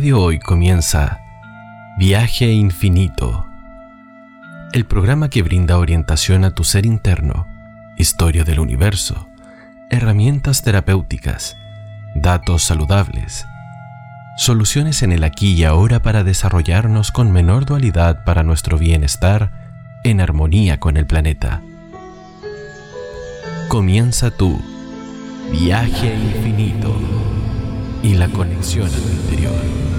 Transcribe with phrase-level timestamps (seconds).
[0.00, 1.20] Radio Hoy comienza
[1.98, 3.44] Viaje Infinito,
[4.72, 7.46] el programa que brinda orientación a tu ser interno,
[7.98, 9.28] historia del universo,
[9.90, 11.58] herramientas terapéuticas,
[12.14, 13.44] datos saludables,
[14.38, 19.52] soluciones en el aquí y ahora para desarrollarnos con menor dualidad para nuestro bienestar
[20.02, 21.60] en armonía con el planeta.
[23.68, 24.62] Comienza tu
[25.52, 26.96] viaje infinito
[28.02, 29.89] y la conexión a tu interior.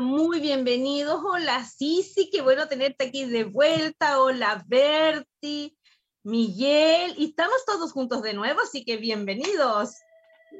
[0.00, 1.20] Muy bienvenidos.
[1.22, 4.20] Hola, Sisi, qué bueno tenerte aquí de vuelta.
[4.20, 5.76] Hola, Berti,
[6.22, 9.96] Miguel, y estamos todos juntos de nuevo, así que bienvenidos.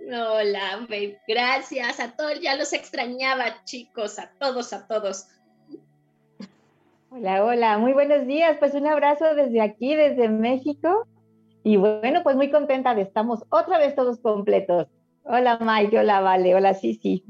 [0.06, 1.18] Hola, babe.
[1.26, 5.26] gracias a todos, ya los extrañaba, chicos, a todos, a todos.
[7.08, 11.06] Hola, hola, muy buenos días, pues un abrazo desde aquí, desde México.
[11.64, 14.86] Y bueno, pues muy contenta de estamos otra vez todos completos.
[15.24, 17.24] Hola Mike, hola Vale, hola Sisi.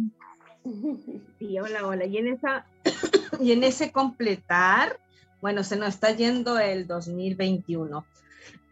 [1.39, 2.05] Sí, hola, hola.
[2.05, 2.66] Y en, esa,
[3.41, 5.00] y en ese completar,
[5.41, 8.05] bueno, se nos está yendo el 2021,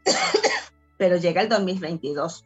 [0.98, 2.44] pero llega el 2022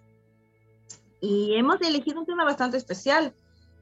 [1.22, 3.32] y hemos elegido un tema bastante especial,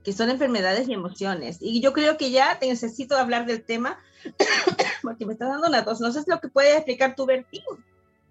[0.04, 1.56] que son enfermedades y emociones.
[1.60, 3.98] Y yo creo que ya te necesito hablar del tema
[5.02, 6.00] porque me está dando una tos.
[6.00, 7.78] No sé si lo que puedes explicar tu vertigo.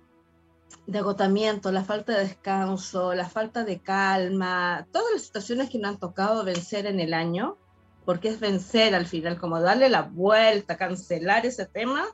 [0.86, 5.92] de agotamiento, la falta de descanso, la falta de calma, todas las situaciones que nos
[5.92, 7.56] han tocado vencer en el año,
[8.04, 12.06] porque es vencer al final, como darle la vuelta, cancelar ese tema,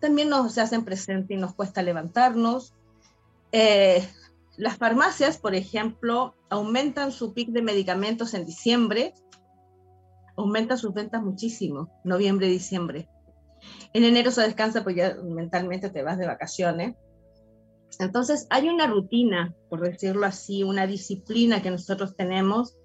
[0.00, 2.74] también nos hacen presente y nos cuesta levantarnos.
[3.50, 4.08] Eh,
[4.56, 9.14] las farmacias, por ejemplo, aumentan su pic de medicamentos en diciembre,
[10.36, 13.08] aumentan sus ventas muchísimo, noviembre, diciembre.
[13.92, 16.94] En enero se descansa porque ya mentalmente te vas de vacaciones
[17.98, 22.76] entonces, hay una rutina, por decirlo así, una disciplina que nosotros tenemos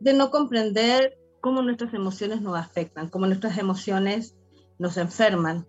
[0.00, 4.34] de no comprender cómo nuestras emociones nos afectan, cómo nuestras emociones
[4.78, 5.66] nos enferman.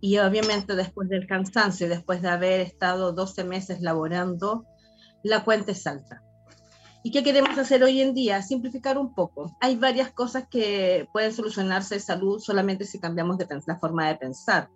[0.00, 4.64] Y obviamente después del cansancio y después de haber estado 12 meses laborando,
[5.22, 6.22] la cuenta es alta.
[7.04, 8.42] ¿Y qué queremos hacer hoy en día?
[8.42, 9.54] Simplificar un poco.
[9.60, 14.16] Hay varias cosas que pueden solucionarse de salud solamente si cambiamos de la forma de
[14.16, 14.68] pensar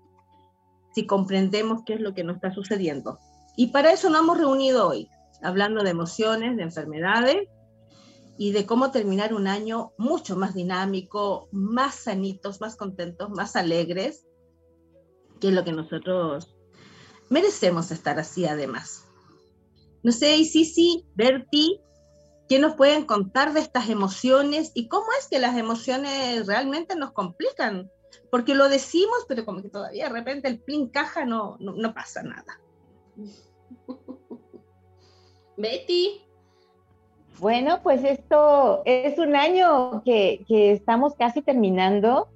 [0.95, 3.19] si comprendemos qué es lo que nos está sucediendo.
[3.57, 5.09] Y para eso nos hemos reunido hoy,
[5.43, 7.49] hablando de emociones, de enfermedades
[8.37, 14.27] y de cómo terminar un año mucho más dinámico, más sanitos, más contentos, más alegres,
[15.41, 16.57] que es lo que nosotros
[17.31, 19.05] merecemos estar así además.
[20.03, 21.81] No sé, sí, Berti,
[22.49, 27.13] ¿qué nos pueden contar de estas emociones y cómo es que las emociones realmente nos
[27.13, 27.91] complican
[28.31, 32.23] porque lo decimos, pero como que todavía de repente el plin caja no, no, pasa
[32.23, 32.61] nada.
[35.57, 36.23] Betty.
[37.39, 42.29] Bueno, pues esto es un año que, que, estamos casi terminando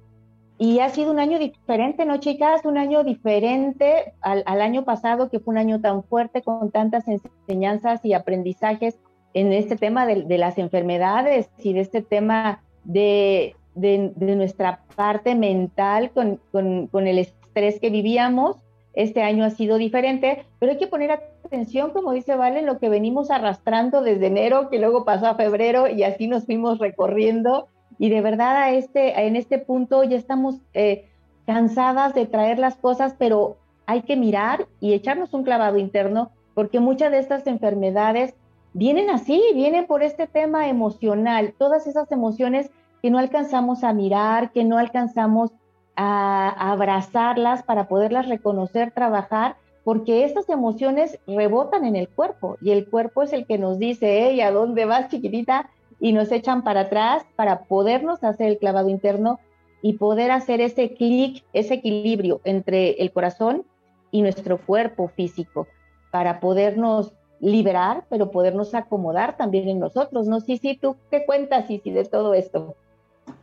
[0.57, 2.63] y ha sido un año diferente, ¿no, chicas?
[2.63, 8.05] Un año diferente al, año pasado, que fue un año tan fuerte con tantas enseñanzas
[8.05, 8.97] y aprendizajes
[9.33, 16.39] en este tema de, las enfermedades y de este tema de, nuestra parte mental con,
[16.51, 18.57] con el estrés que vivíamos.
[18.93, 22.89] Este año ha sido diferente, pero hay que poner atención, como dice Vale, lo que
[22.89, 27.67] venimos arrastrando desde enero, que luego pasó a febrero y así nos fuimos recorriendo
[27.99, 31.09] y de verdad a este, en este punto ya estamos eh,
[31.45, 36.79] cansadas de traer las cosas, pero hay que mirar y echarnos un clavado interno, porque
[36.79, 38.35] muchas de estas enfermedades
[38.73, 42.71] vienen así, vienen por este tema emocional, todas esas emociones
[43.01, 45.51] que no alcanzamos a mirar, que no alcanzamos
[45.95, 52.89] a, abrazarlas para poderlas reconocer, trabajar, porque estas emociones rebotan en el cuerpo y el
[52.89, 55.69] cuerpo es el que nos dice, hey, ¿a dónde vas chiquitita?
[56.03, 59.39] y nos echan para atrás para podernos hacer el clavado interno
[59.81, 63.65] y poder hacer ese clic, ese equilibrio entre el corazón
[64.11, 65.65] y nuestro cuerpo físico,
[66.11, 70.39] para podernos liberar, pero podernos acomodar también en nosotros, ¿no?
[70.39, 72.75] Sí, sí, ¿tú qué cuentas, sí, de todo esto?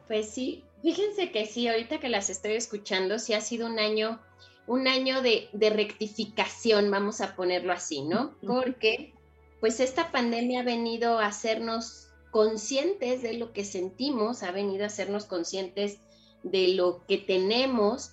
[0.09, 4.19] Pues sí, fíjense que sí, ahorita que las estoy escuchando, sí ha sido un año,
[4.67, 8.35] un año de, de rectificación, vamos a ponerlo así, ¿no?
[8.47, 9.13] Porque
[9.61, 14.87] pues esta pandemia ha venido a hacernos conscientes de lo que sentimos, ha venido a
[14.87, 15.99] hacernos conscientes
[16.43, 18.13] de lo que tenemos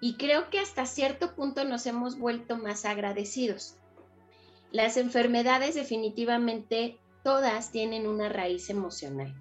[0.00, 3.76] y creo que hasta cierto punto nos hemos vuelto más agradecidos.
[4.70, 9.34] Las enfermedades definitivamente todas tienen una raíz emocional.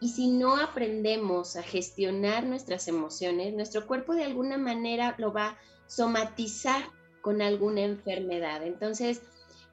[0.00, 5.46] Y si no aprendemos a gestionar nuestras emociones, nuestro cuerpo de alguna manera lo va
[5.48, 6.90] a somatizar
[7.22, 8.64] con alguna enfermedad.
[8.64, 9.22] Entonces,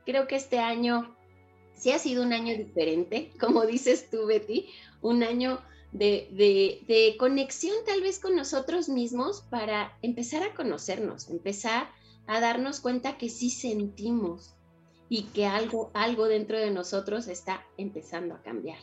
[0.06, 1.16] creo que este año
[1.76, 4.70] sí ha sido un año diferente, como dices tú, Betty,
[5.02, 5.60] un año
[5.92, 11.94] de, conexión tal vez con nosotros mismos para empezar a conocernos, empezar a
[12.28, 14.56] darnos cuenta que sí sentimos
[15.10, 18.80] y que algo, algo dentro de nosotros está empezando a cambiar.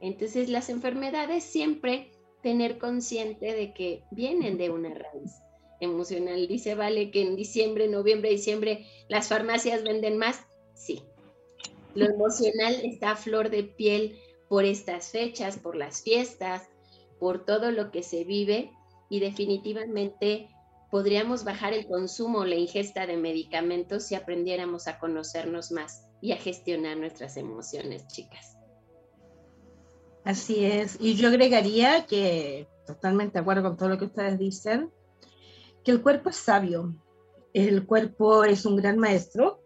[0.00, 2.10] Entonces las enfermedades siempre
[2.42, 5.32] tener consciente de que vienen de una raíz
[5.80, 6.48] emocional.
[6.48, 10.44] Dice, vale, que en diciembre, noviembre, diciembre las farmacias venden más.
[10.74, 11.02] Sí,
[11.94, 14.18] lo emocional está a flor de piel
[14.48, 16.68] por estas fechas, por las fiestas,
[17.18, 18.72] por todo lo que se vive
[19.08, 20.48] y definitivamente
[20.92, 26.32] podríamos bajar el consumo o la ingesta de medicamentos si aprendiéramos a conocernos más y
[26.32, 28.58] a gestionar nuestras emociones, chicas.
[30.22, 30.98] Así es.
[31.00, 34.92] Y yo agregaría que, totalmente de acuerdo con todo lo que ustedes dicen,
[35.82, 36.94] que el cuerpo es sabio.
[37.54, 39.62] El cuerpo es un gran maestro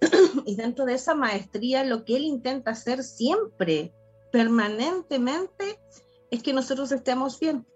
[0.46, 3.92] y dentro de esa maestría lo que él intenta hacer siempre,
[4.32, 5.78] permanentemente,
[6.30, 7.66] es que nosotros estemos bien.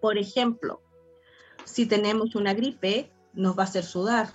[0.00, 0.81] Por ejemplo,
[1.64, 4.30] si tenemos una gripe, nos va a hacer sudar.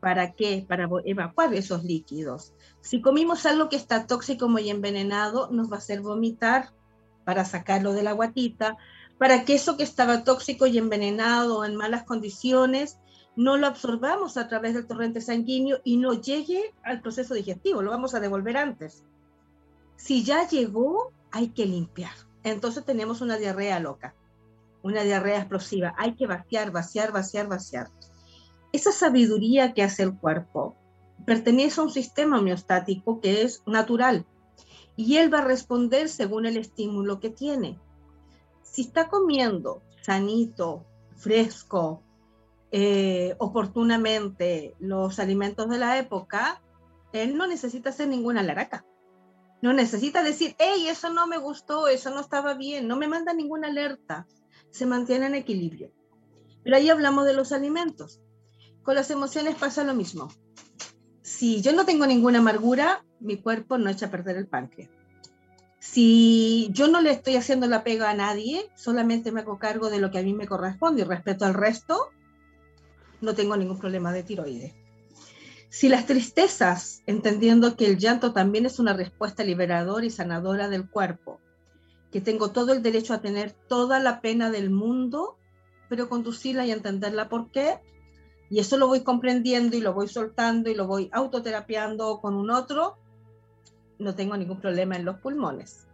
[0.00, 0.64] ¿Para qué?
[0.66, 2.54] Para evacuar esos líquidos.
[2.80, 6.72] Si comimos algo que está tóxico y envenenado, nos va a hacer vomitar
[7.24, 8.78] para sacarlo de la guatita,
[9.18, 12.98] para que eso que estaba tóxico y envenenado en malas condiciones
[13.36, 17.90] no lo absorbamos a través del torrente sanguíneo y no llegue al proceso digestivo, lo
[17.90, 19.04] vamos a devolver antes.
[19.96, 22.12] Si ya llegó, hay que limpiar.
[22.42, 24.14] Entonces tenemos una diarrea loca,
[24.82, 25.94] una diarrea explosiva.
[25.96, 27.88] Hay que vaciar, vaciar, vaciar, vaciar.
[28.72, 30.76] Esa sabiduría que hace el cuerpo
[31.26, 34.26] pertenece a un sistema homeostático que es natural
[34.96, 37.78] y él va a responder según el estímulo que tiene.
[38.62, 40.84] Si está comiendo sanito,
[41.16, 42.02] fresco,
[42.72, 46.62] eh, oportunamente los alimentos de la época,
[47.12, 48.84] él no necesita hacer ninguna laraca.
[49.62, 53.34] No necesita decir, hey, eso no me gustó, eso no estaba bien, no me manda
[53.34, 54.26] ninguna alerta.
[54.70, 55.90] Se mantiene en equilibrio.
[56.62, 58.20] Pero ahí hablamos de los alimentos.
[58.82, 60.28] Con las emociones pasa lo mismo.
[61.22, 64.90] Si yo no tengo ninguna amargura, mi cuerpo no echa a perder el páncreas.
[65.78, 69.98] Si yo no le estoy haciendo la pega a nadie, solamente me hago cargo de
[69.98, 72.10] lo que a mí me corresponde y respeto al resto,
[73.20, 74.74] no tengo ningún problema de tiroides.
[75.70, 80.90] Si las tristezas, entendiendo que el llanto también es una respuesta liberadora y sanadora del
[80.90, 81.40] cuerpo,
[82.10, 85.36] que tengo todo el derecho a tener toda la pena del mundo,
[85.88, 87.78] pero conducirla y entenderla por qué,
[88.48, 92.50] y eso lo voy comprendiendo y lo voy soltando y lo voy autoterapiando con un
[92.50, 92.98] otro,
[93.98, 95.86] no tengo ningún problema en los pulmones.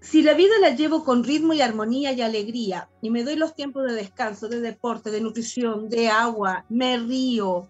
[0.00, 3.54] Si la vida la llevo con ritmo y armonía y alegría y me doy los
[3.54, 7.68] tiempos de descanso, de deporte, de nutrición, de agua, me río,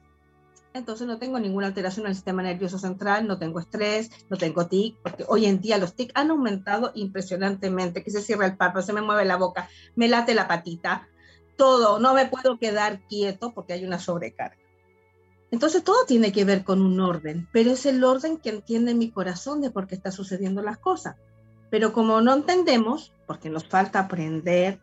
[0.74, 4.66] entonces no tengo ninguna alteración en el sistema nervioso central, no tengo estrés, no tengo
[4.66, 8.84] tic, porque hoy en día los tic han aumentado impresionantemente, que se cierra el párpado,
[8.84, 11.08] se me mueve la boca, me late la patita,
[11.56, 14.58] todo, no me puedo quedar quieto porque hay una sobrecarga.
[15.52, 19.12] Entonces todo tiene que ver con un orden, pero es el orden que entiende mi
[19.12, 21.14] corazón de por qué está sucediendo las cosas.
[21.70, 24.80] Pero como no entendemos, porque nos falta aprender,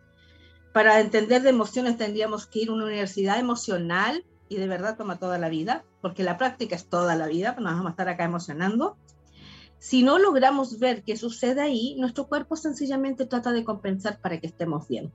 [0.72, 5.18] para entender de emociones tendríamos que ir a una universidad emocional y de verdad toma
[5.18, 8.26] toda la vida, porque la práctica es toda la vida, no vamos a estar acá
[8.26, 8.98] emocionando.
[9.80, 14.48] Si no logramos ver qué sucede ahí, nuestro cuerpo sencillamente trata de compensar para que
[14.48, 15.10] estemos bien.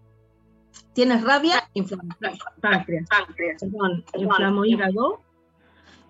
[0.95, 2.17] Tienes rabia, inflama
[2.63, 3.07] páncreas.
[3.61, 5.21] Perdón, inflamo hígado.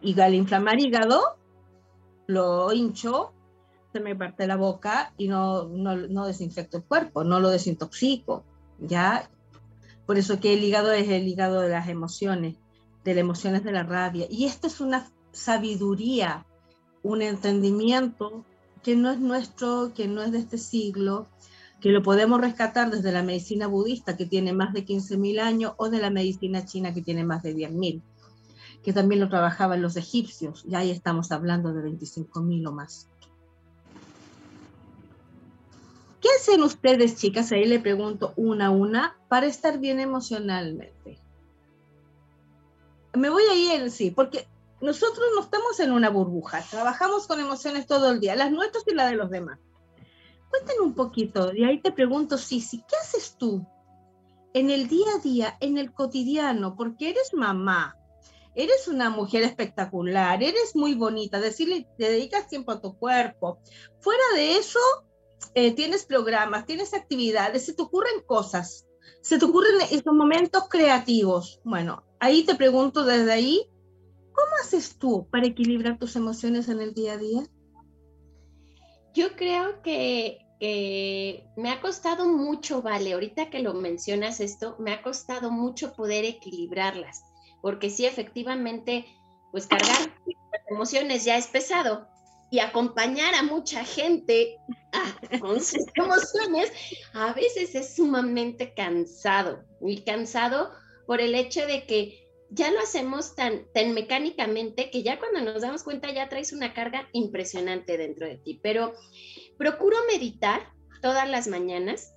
[0.00, 1.36] Y al inflamar hígado,
[2.28, 3.32] lo hincho,
[3.92, 8.44] se me parte la boca y no, no, no desinfecto el cuerpo, no lo desintoxico.
[8.78, 9.28] ¿ya?
[10.06, 12.56] Por eso que el hígado es el hígado de las emociones
[13.06, 14.26] de las emociones de la rabia.
[14.28, 16.44] Y esta es una sabiduría,
[17.02, 18.44] un entendimiento
[18.82, 21.28] que no es nuestro, que no es de este siglo,
[21.80, 25.88] que lo podemos rescatar desde la medicina budista, que tiene más de 15.000 años, o
[25.88, 28.02] de la medicina china, que tiene más de 10.000,
[28.82, 33.08] que también lo trabajaban los egipcios, y ahí estamos hablando de 25.000 o más.
[36.20, 37.52] ¿Qué hacen ustedes, chicas?
[37.52, 41.25] Ahí le pregunto una a una, para estar bien emocionalmente
[43.16, 44.46] me voy a ir en sí, porque
[44.80, 48.94] nosotros no estamos en una burbuja, trabajamos con emociones todo el día, las nuestras y
[48.94, 49.58] las de los demás.
[50.50, 53.66] Cuéntanos un poquito, y ahí te pregunto, sí, ¿qué haces tú
[54.54, 56.76] en el día a día, en el cotidiano?
[56.76, 57.96] Porque eres mamá,
[58.54, 63.58] eres una mujer espectacular, eres muy bonita, decirle, te dedicas tiempo a tu cuerpo.
[64.00, 64.78] Fuera de eso,
[65.54, 68.86] eh, tienes programas, tienes actividades, se te ocurren cosas,
[69.20, 71.60] se te ocurren esos momentos creativos.
[71.64, 73.68] Bueno, ahí te pregunto desde ahí,
[74.32, 77.42] ¿cómo haces tú para equilibrar tus emociones en el día a día?
[79.14, 80.38] Yo creo que,
[81.56, 86.24] me ha costado mucho, vale, ahorita que lo mencionas esto, me ha costado mucho poder
[86.24, 87.22] equilibrarlas,
[87.62, 89.06] porque sí, efectivamente,
[89.52, 89.96] pues cargar
[90.68, 92.08] emociones ya es pesado
[92.50, 94.58] y acompañar a mucha gente
[95.40, 96.72] con sus emociones
[97.14, 100.70] a veces es sumamente cansado, muy cansado
[101.06, 105.62] por el hecho de que ya lo hacemos tan, tan mecánicamente que ya cuando nos
[105.62, 108.60] damos cuenta ya traes una carga impresionante dentro de ti.
[108.62, 108.94] Pero
[109.58, 110.72] procuro meditar
[111.02, 112.14] todas las mañanas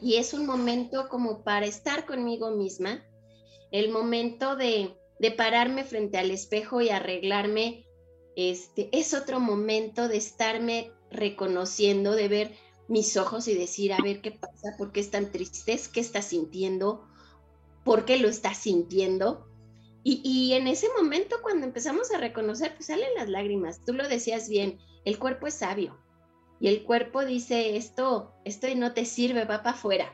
[0.00, 3.04] y es un momento como para estar conmigo misma,
[3.70, 7.86] el momento de, de pararme frente al espejo y arreglarme.
[8.34, 12.52] Este, es otro momento de estarme reconociendo, de ver
[12.88, 16.26] mis ojos y decir, a ver qué pasa, por qué es tan triste, qué estás
[16.26, 17.06] sintiendo,
[17.84, 19.46] por qué lo estás sintiendo.
[20.04, 23.84] Y, en ese momento, cuando empezamos a reconocer, pues salen las lágrimas.
[23.84, 25.96] Tú lo decías bien, el cuerpo es sabio.
[26.58, 30.12] Y el cuerpo dice, esto, esto no te sirve, va para afuera.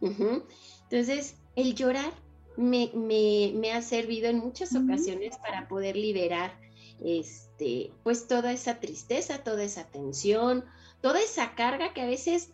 [0.00, 2.12] Entonces, el llorar
[2.56, 6.58] me, me, ha servido en muchas ocasiones para poder liberar
[7.04, 10.64] este, pues toda esa tristeza, toda esa tensión,
[11.02, 12.50] toda esa carga que a veces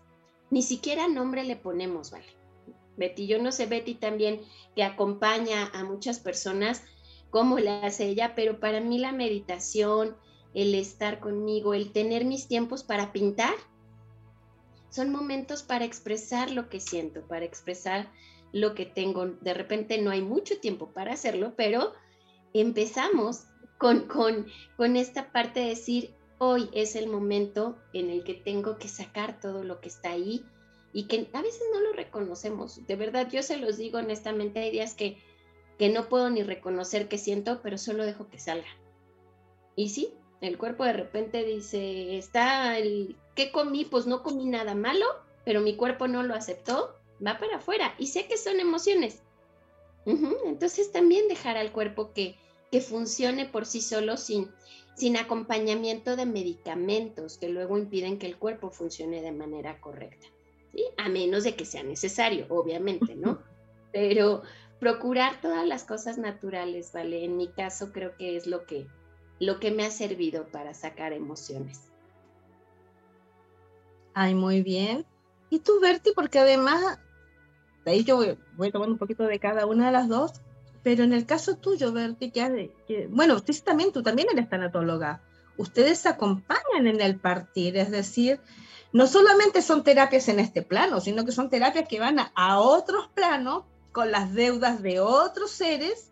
[0.51, 2.27] ni siquiera nombre le ponemos, ¿vale?
[2.97, 3.27] Betty.
[3.27, 4.41] Yo no sé, Betty también,
[4.75, 6.83] que acompaña a muchas personas,
[7.31, 10.17] cómo le hace ella, pero para mí la meditación,
[10.55, 13.55] el estar conmigo, el tener mis tiempos para pintar,
[14.91, 18.11] son momentos para expresar lo que siento, para expresar
[18.53, 19.27] lo que tengo.
[19.27, 21.95] De repente no hay mucho tiempo para hacerlo, pero
[22.53, 23.45] empezamos
[23.79, 24.47] con, con,
[24.77, 29.41] con esta parte de decir, hoy es el momento en el que tengo que sacar
[29.41, 30.45] todo lo que está ahí,
[30.93, 32.87] y que a veces no lo reconocemos.
[32.87, 35.17] De verdad, yo se los digo honestamente, hay días que,
[35.79, 38.69] que no puedo ni reconocer que siento, pero solo dejo que salga.
[39.75, 43.85] Y sí, el cuerpo de repente dice, está el, ¿qué comí?
[43.85, 45.07] Pues no comí nada malo,
[45.45, 46.95] pero mi cuerpo no lo aceptó,
[47.25, 47.95] va para afuera.
[47.99, 49.23] Y sé que son emociones.
[50.05, 52.37] Entonces también dejar al cuerpo que,
[52.71, 54.51] que funcione por sí solo sin,
[54.97, 60.27] sin acompañamiento de medicamentos que luego impiden que el cuerpo funcione de manera correcta
[60.97, 63.41] a menos de que sea necesario, obviamente, ¿no?
[63.93, 64.43] Pero
[64.81, 67.25] procurar todas las cosas naturales, ¿vale?
[67.25, 68.87] En mi caso creo que es lo que,
[69.39, 71.83] lo que me ha servido para sacar emociones.
[74.15, 75.07] Ay, muy bien.
[75.51, 76.99] Y tú, Berti, porque además,
[77.85, 78.17] de ahí yo
[78.57, 80.33] voy, tomando un poquito de cada una de las dos,
[80.83, 85.23] pero en el caso tuyo, Berti, que, que bueno, usted también, tú también eres tanatóloga.
[85.59, 88.41] Ustedes acompañan en el partir, es decir,
[88.93, 93.09] no solamente son terapias en este plano, sino que son terapias que van a, otros
[93.15, 96.11] planos con las deudas de otros seres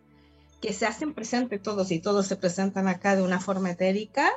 [0.61, 4.29] que se hacen presentes todos y todos se presentan acá de una forma etérica.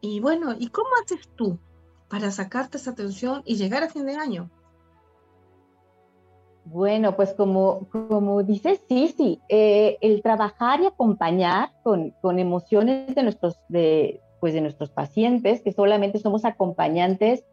[0.00, 1.58] Y bueno, ¿y cómo haces tú
[2.08, 4.50] para sacarte esa tensión y llegar a fin de año?
[6.64, 13.22] Bueno, pues como, como dice sí, eh, el trabajar y acompañar con, con, emociones de
[13.22, 17.44] nuestros, de, pues de nuestros pacientes, que solamente somos acompañantes,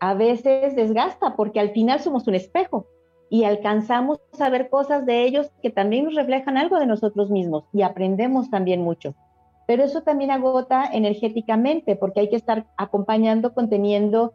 [0.00, 2.86] a veces desgasta porque al final somos un espejo
[3.30, 7.64] y alcanzamos a ver cosas de ellos que también nos reflejan algo de nosotros mismos
[7.72, 9.14] y aprendemos también mucho.
[9.66, 14.32] Pero eso también agota energéticamente porque hay que estar acompañando, conteniendo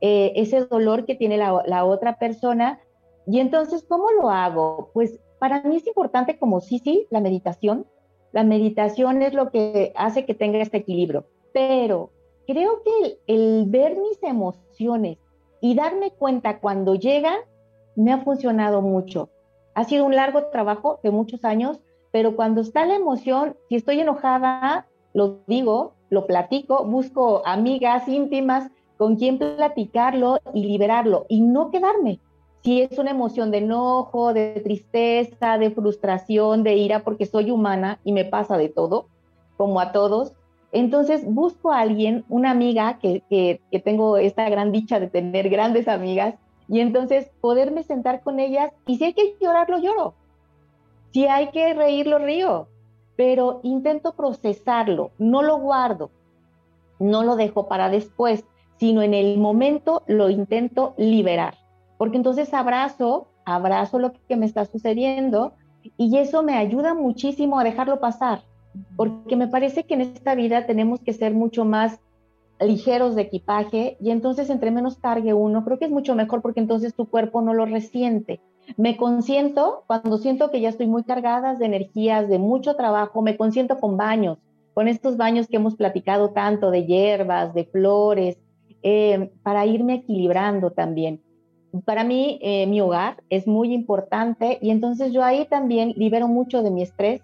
[0.00, 2.78] eh, ese dolor que tiene la, la, otra persona.
[3.26, 4.90] Y entonces, ¿cómo lo hago?
[4.94, 7.86] Pues para mí es importante como sí, sí, la meditación.
[8.30, 11.26] La meditación es lo que hace que tenga este equilibrio.
[11.52, 12.10] Pero
[12.46, 15.18] creo que el, ver mis emociones
[15.60, 17.38] y darme cuenta cuando llegan
[17.96, 19.30] me ha funcionado mucho.
[19.74, 21.80] Ha sido un largo trabajo de muchos años,
[22.12, 28.70] pero cuando está la emoción, si estoy enojada, lo digo, lo platico, busco amigas íntimas
[28.96, 32.20] con quien platicarlo y liberarlo y no quedarme.
[32.62, 38.00] Si es una emoción de enojo, de tristeza, de frustración, de ira, porque soy humana
[38.02, 39.06] y me pasa de todo,
[39.56, 40.34] como a todos,
[40.72, 46.34] entonces busco a alguien, una amiga, que, tengo esta gran dicha de tener grandes amigas,
[46.68, 50.14] y entonces poderme sentar con ellas y si hay que llorar, lo lloro.
[51.12, 52.66] Si hay que reír, lo río.
[53.16, 56.10] Pero intento procesarlo, no lo guardo,
[56.98, 58.44] no lo dejo para después,
[58.78, 61.54] sino en el momento lo intento liberar.
[61.98, 65.54] Porque entonces abrazo, abrazo lo que me está sucediendo
[65.96, 68.42] y eso me ayuda muchísimo a dejarlo pasar.
[68.96, 72.00] Porque me parece que en esta vida tenemos que ser mucho más
[72.60, 76.60] ligeros de equipaje y entonces entre menos cargue uno, creo que es mucho mejor porque
[76.60, 78.40] entonces tu cuerpo no lo resiente.
[78.76, 83.36] Me consiento cuando siento que ya estoy muy cargada de energías, de mucho trabajo, me
[83.36, 84.38] consiento con baños,
[84.74, 88.38] con estos baños que hemos platicado tanto de hierbas, de flores,
[88.82, 91.22] eh, para irme equilibrando también.
[91.84, 96.62] Para mí, eh, mi hogar es muy importante y entonces yo ahí también libero mucho
[96.62, 97.20] de mi estrés,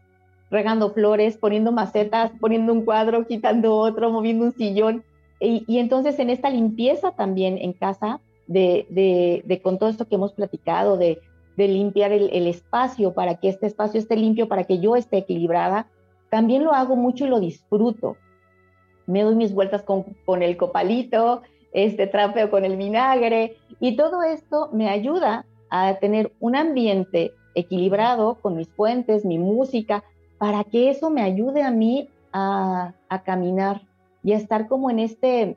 [0.52, 5.02] regando flores, poniendo macetas, poniendo un cuadro, quitando otro, moviendo un sillón
[5.44, 8.86] y, entonces en esta limpieza también en casa, de,
[9.44, 11.20] de, con todo esto que hemos platicado, de,
[11.56, 15.18] de limpiar el, el, espacio para que este espacio esté limpio, para que yo esté
[15.18, 15.88] equilibrada,
[16.30, 18.16] también lo hago mucho y lo disfruto.
[19.06, 24.22] Me doy mis vueltas con, con el copalito, este trapeo con el vinagre, y todo
[24.22, 30.04] esto me ayuda a tener un ambiente equilibrado con mis fuentes, mi música,
[30.42, 33.82] para que eso me ayude a mí a, a caminar
[34.24, 35.56] y estar como en este,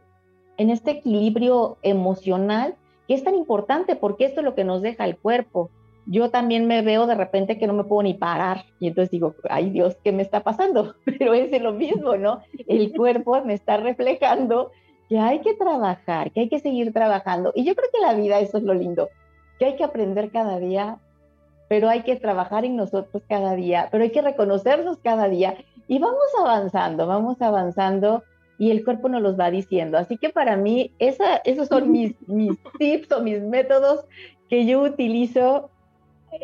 [0.58, 2.76] en este equilibrio emocional
[3.08, 5.72] que es tan importante porque esto es lo que nos deja el cuerpo.
[6.06, 9.34] Yo también me veo de repente que no me puedo ni parar y entonces digo,
[9.50, 10.94] ay Dios, ¿qué me está pasando?
[11.18, 12.42] Pero es lo mismo, ¿no?
[12.68, 14.70] El cuerpo me está reflejando
[15.10, 17.54] que hay que trabajar, que hay que seguir trabajando.
[17.56, 19.10] Y yo creo que la vida eso es lo lindo,
[19.58, 21.00] que hay que aprender cada día,
[21.68, 25.56] pero hay que trabajar en nosotros cada día, pero hay que reconocernos cada día
[25.88, 28.24] y vamos avanzando, vamos avanzando
[28.58, 29.98] y el cuerpo nos los va diciendo.
[29.98, 34.06] Así que para mí, esa, esos son mis, mis tips o mis métodos
[34.50, 35.70] que yo utilizo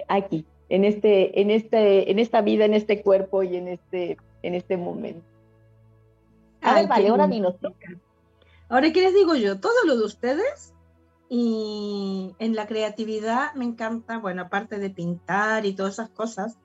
[0.08, 4.56] aquí, en, este, en, este, en esta vida, en este cuerpo y en este, en
[4.56, 5.26] este momento.
[6.62, 7.90] A ver, vale, ahora nos toca.
[8.70, 9.60] Ahora, ¿qué les digo yo?
[9.60, 10.74] Todo lo de ustedes
[11.34, 16.58] y en la creatividad me encanta, bueno, aparte de pintar y todas esas cosas,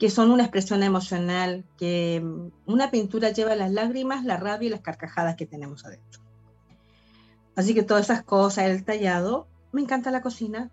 [0.00, 4.70] que son una expresión emocional, que mm, una pintura lleva las lágrimas, la rabia y
[4.70, 6.22] las carcajadas que tenemos adentro.
[7.54, 10.72] Así que todas esas cosas, el tallado, me encanta la cocina.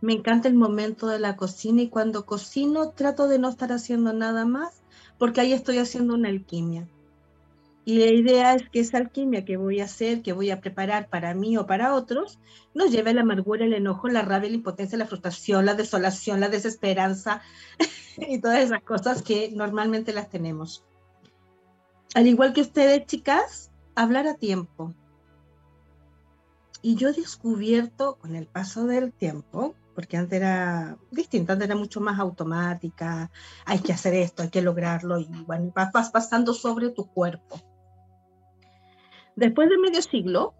[0.00, 4.12] Me encanta el momento de la cocina y cuando cocino trato de no estar haciendo
[4.12, 4.84] nada más
[5.18, 6.86] porque ahí estoy haciendo una alquimia.
[7.84, 11.08] Y la idea es que esa alquimia que voy a hacer, que voy a preparar
[11.08, 12.38] para mí o para otros,
[12.74, 16.38] nos lleve a la amargura, el enojo, la rabia, la impotencia, la frustración, la desolación,
[16.38, 17.42] la desesperanza
[18.16, 20.84] y todas esas cosas que normalmente las tenemos.
[22.14, 24.94] Al igual que ustedes, chicas, hablar a tiempo.
[26.82, 31.76] Y yo he descubierto con el paso del tiempo, porque antes era distinto, antes era
[31.76, 33.30] mucho más automática,
[33.64, 37.60] hay que hacer esto, hay que lograrlo, y bueno, vas pasando sobre tu cuerpo
[39.36, 40.54] Después de medio siglo,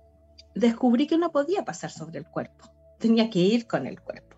[0.55, 4.37] descubrí que no podía pasar sobre el cuerpo, tenía que ir con el cuerpo.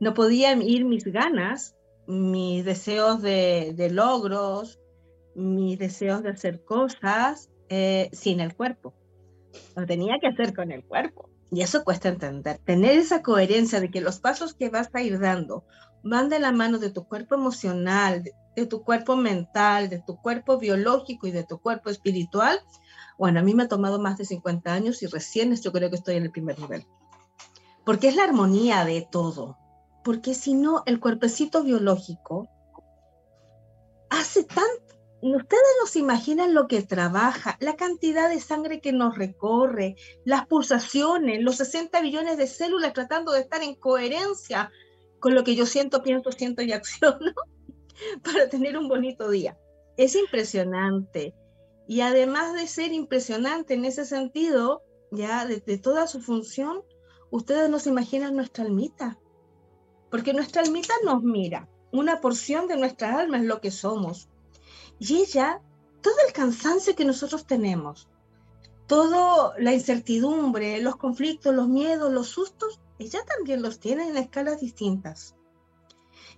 [0.00, 1.74] No podían ir mis ganas,
[2.06, 4.78] mis deseos de, logros,
[5.34, 8.94] mis deseos de hacer cosas eh, sin el cuerpo.
[9.74, 11.30] Lo tenía que hacer con el cuerpo.
[11.50, 12.58] Y eso cuesta entender.
[12.58, 15.64] Tener esa coherencia de que los pasos que vas a ir dando
[16.02, 18.22] van de la mano de tu cuerpo emocional,
[18.54, 22.58] de, tu cuerpo mental, de tu cuerpo biológico y de tu cuerpo espiritual,
[23.18, 25.96] bueno, a mí me ha tomado más de 50 años y recién yo creo que
[25.96, 26.86] estoy en el primer nivel.
[27.84, 29.56] Porque es la armonía de todo.
[30.04, 32.48] Porque si no, el cuerpecito biológico
[34.10, 39.16] hace tanto, ustedes no se imaginan lo que trabaja, la cantidad de sangre que nos
[39.16, 44.70] recorre, las pulsaciones, los 60 billones de células tratando de estar en coherencia
[45.18, 47.32] con lo que yo siento, pienso, siento y acciono
[48.22, 49.58] para tener un bonito día.
[49.96, 51.34] Es impresionante.
[51.86, 56.82] Y además de ser impresionante en ese sentido, ya de, toda su función,
[57.30, 59.18] ustedes no se imaginan nuestra almita,
[60.10, 64.28] porque nuestra almita nos mira, una porción de nuestra alma es lo que somos.
[64.98, 65.60] Y ella,
[66.00, 68.08] todo el cansancio que nosotros tenemos,
[68.88, 74.60] toda la incertidumbre, los conflictos, los miedos, los sustos, ella también los tiene en escalas
[74.60, 75.35] distintas.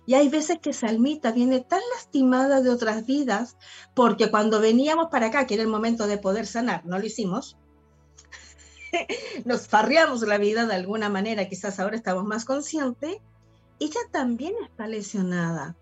[0.09, 3.57] Y hay veces que Salmita viene tan lastimada de otras vidas,
[3.93, 7.59] porque cuando veníamos para acá, que era el momento de poder sanar, no lo hicimos,
[9.45, 13.17] nos farreamos la vida de alguna manera, quizás ahora estamos más conscientes,
[13.79, 15.75] ella también está lesionada.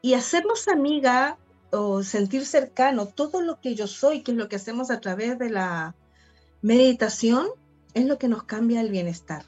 [0.00, 1.36] Y hacernos amiga
[1.70, 5.38] o sentir cercano todo lo que yo soy, que es lo que hacemos a través
[5.38, 5.94] de la
[6.62, 7.48] meditación,
[7.92, 9.44] es lo que nos cambia el bienestar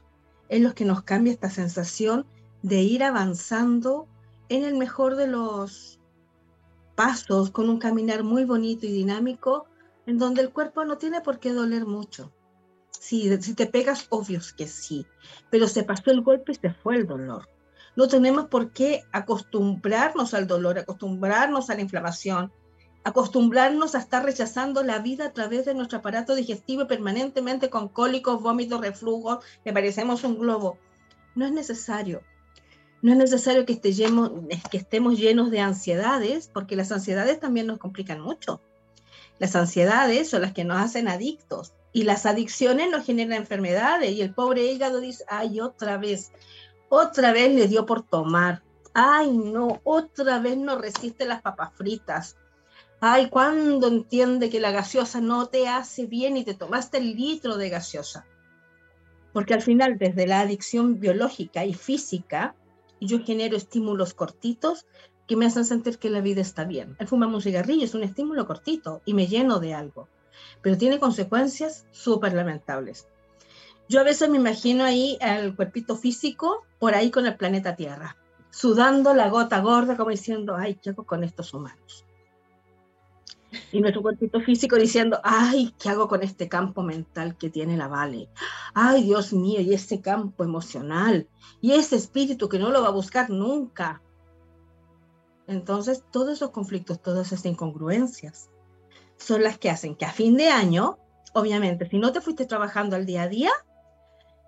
[0.50, 2.26] es lo que nos cambia esta sensación
[2.62, 4.06] de ir avanzando
[4.48, 5.98] en el mejor de los
[6.94, 9.66] pasos, con un caminar muy bonito y dinámico,
[10.06, 12.32] en donde el cuerpo no tiene por qué doler mucho.
[12.90, 15.06] Si, si te pegas, obvio que sí,
[15.50, 17.48] pero se pasó el golpe y se fue el dolor.
[17.96, 22.52] No tenemos por qué acostumbrarnos al dolor, acostumbrarnos a la inflamación,
[23.04, 28.42] acostumbrarnos a estar rechazando la vida a través de nuestro aparato digestivo permanentemente con cólicos,
[28.42, 30.78] vómitos, reflujos, me parecemos un globo.
[31.34, 32.22] No es necesario.
[33.02, 38.60] No es necesario que, estemos, llenos de ansiedades, porque las ansiedades también nos complican mucho.
[39.38, 44.20] Las ansiedades son las que nos hacen adictos y las adicciones nos generan enfermedades y
[44.20, 46.30] el pobre hígado dice, ay, otra vez,
[46.90, 48.62] otra vez le dio por tomar.
[48.92, 52.36] Ay, no, otra vez no resiste las papas fritas
[53.02, 57.56] Ay, cuando entiende que la gaseosa no te hace bien y te tomaste el litro
[57.56, 58.26] de gaseosa?
[59.32, 62.54] Porque al final, desde la adicción biológica y física,
[63.06, 64.86] yo genero estímulos cortitos
[65.26, 66.96] que me hacen sentir que la vida está bien.
[66.98, 70.08] El fumar un cigarrillo es un estímulo cortito y me lleno de algo,
[70.62, 73.06] pero tiene consecuencias súper lamentables.
[73.88, 78.16] Yo a veces me imagino ahí al cuerpito físico por ahí con el planeta Tierra,
[78.50, 82.04] sudando la gota gorda como diciendo, ay, ¿qué hago con estos humanos?
[83.72, 87.88] Y nuestro cuerpito físico diciendo, ay, ¿qué hago con este campo mental que tiene la
[87.88, 88.28] Vale?
[88.74, 91.28] Ay, Dios mío, y ese campo emocional,
[91.60, 94.02] y ese espíritu que no lo va a buscar nunca.
[95.46, 98.50] Entonces, todos esos conflictos, todas esas incongruencias,
[99.16, 100.98] son las que hacen que a fin de año,
[101.34, 103.50] obviamente, si no te fuiste trabajando al día a día,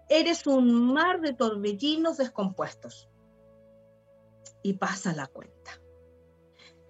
[0.09, 3.09] eres un mar de torbellinos descompuestos.
[4.63, 5.82] Y pasa la cuenta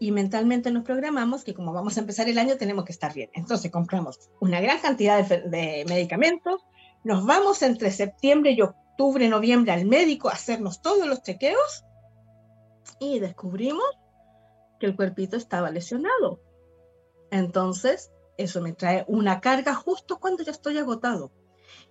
[0.02, 3.30] y mentalmente nos programamos que como vamos a empezar el año tenemos que estar bien.
[3.34, 6.60] Entonces compramos una gran cantidad de, medicamentos,
[7.04, 11.84] nos vamos entre septiembre y octubre, noviembre al médico a hacernos todos los chequeos
[12.98, 13.84] y descubrimos
[14.80, 16.40] que el cuerpito estaba lesionado.
[17.30, 21.30] Entonces, eso me trae una carga justo cuando ya estoy agotado.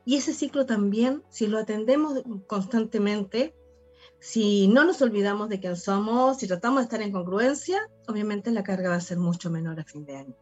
[0.03, 3.55] Y ese ciclo también, si lo atendemos constantemente,
[4.21, 8.61] si no nos olvidamos de quién somos, si tratamos de estar en congruencia, obviamente la
[8.61, 10.35] carga va a ser mucho menor a fin de año.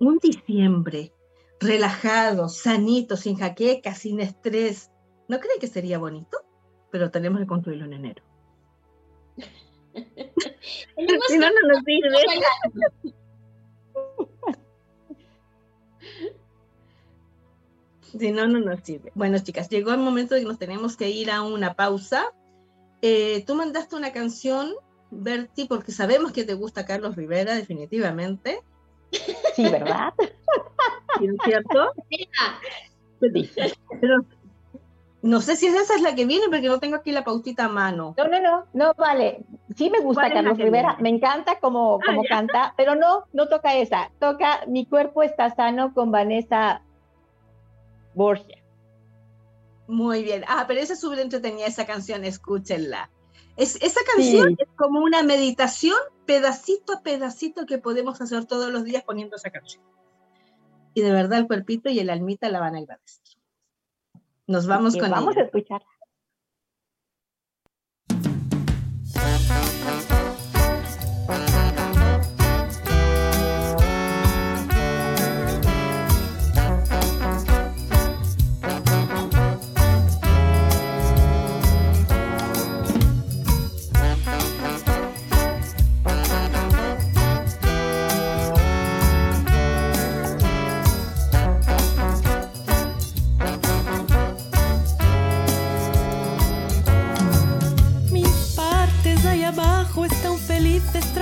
[0.00, 1.12] Un diciembre
[1.60, 4.90] relajado, sanito, sin jaqueca, sin estrés,
[5.28, 6.38] ¿no creen que sería bonito?
[6.90, 8.24] Pero tenemos que construirlo en enero.
[11.28, 13.14] si no, no nos sirve.
[18.18, 19.10] Si no, no nos sirve.
[19.14, 22.32] Bueno, chicas, llegó el momento de que nos tenemos que ir a una pausa.
[23.02, 24.72] Eh, tú mandaste una canción,
[25.10, 28.60] Berti, porque sabemos que te gusta Carlos Rivera, definitivamente.
[29.54, 30.12] Sí, ¿verdad?
[31.18, 31.92] ¿Sí, ¿Es cierto?
[32.08, 32.28] Sí.
[34.00, 34.24] Pero
[35.22, 37.68] no sé si esa es la que viene, porque no tengo aquí la pautita a
[37.68, 38.14] mano.
[38.16, 39.44] No, no, no, no vale.
[39.74, 43.74] Sí me gusta Carlos Rivera, me encanta como, ah, como canta, pero no, no toca
[43.74, 44.10] esa.
[44.20, 46.82] Toca Mi cuerpo está sano con Vanessa
[48.14, 48.62] Borgia.
[49.86, 50.44] Muy bien.
[50.48, 53.10] Ah, pero esa es súper entretenida esa canción, escúchenla.
[53.56, 55.96] Es, esa canción es como una meditación
[56.26, 59.82] pedacito a pedacito que podemos hacer todos los días poniendo esa canción.
[60.94, 63.22] Y de verdad el cuerpito y el almita la van a agradecer.
[64.46, 65.50] Nos vamos con Vamos a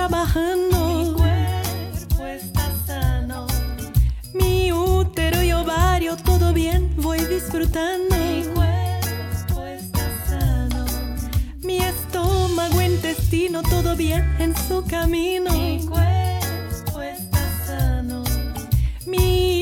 [0.09, 0.79] trabajando.
[0.99, 3.47] Mi cuerpo está sano.
[4.35, 8.17] Mi útero y ovario, todo bien, voy disfrutando.
[8.17, 10.87] Mi cuerpo está sano.
[11.63, 15.53] Mi estómago, intestino, todo bien en su camino.
[15.53, 18.25] Mi cuerpo está sano.
[19.07, 19.62] Mi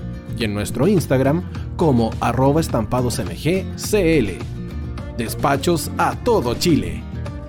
[0.37, 1.43] y en nuestro Instagram
[1.75, 4.29] como arroba estampadosmgcl.
[5.17, 7.03] Despachos a todo Chile.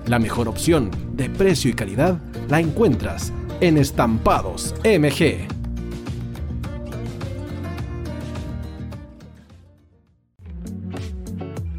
[0.07, 2.19] La mejor opción de precio y calidad
[2.49, 5.47] la encuentras en Estampados MG.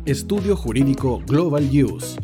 [0.07, 2.17] Estudio Jurídico Global Use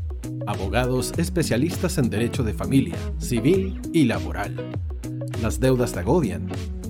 [0.50, 4.56] abogados especialistas en derecho de familia, civil y laboral.
[5.42, 6.48] Las deudas te agobian.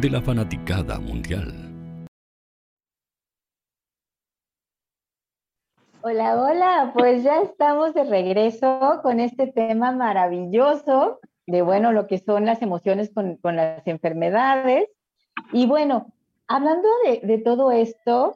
[0.00, 1.52] de la fanaticada mundial.
[6.02, 12.18] Hola, hola, pues ya estamos de regreso con este tema maravilloso de, bueno, lo que
[12.18, 14.88] son las emociones con, las enfermedades.
[15.52, 16.12] Y bueno,
[16.46, 16.88] hablando
[17.22, 18.34] de, todo esto,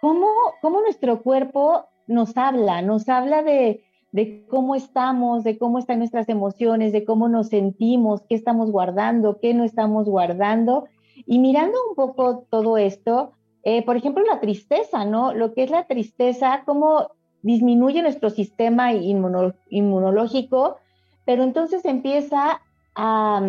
[0.00, 0.26] ¿cómo,
[0.62, 2.80] ¿cómo, nuestro cuerpo nos habla?
[2.80, 8.22] Nos habla de, de cómo estamos, de cómo están nuestras emociones, de cómo nos sentimos,
[8.28, 10.84] qué estamos guardando, qué no estamos guardando.
[11.26, 13.32] Y mirando un poco todo esto,
[13.64, 15.32] eh, por ejemplo, la tristeza, ¿no?
[15.32, 17.08] Lo que es la tristeza, cómo
[17.40, 20.76] disminuye nuestro sistema inmunológico,
[21.24, 22.60] pero entonces empieza
[22.94, 23.42] a,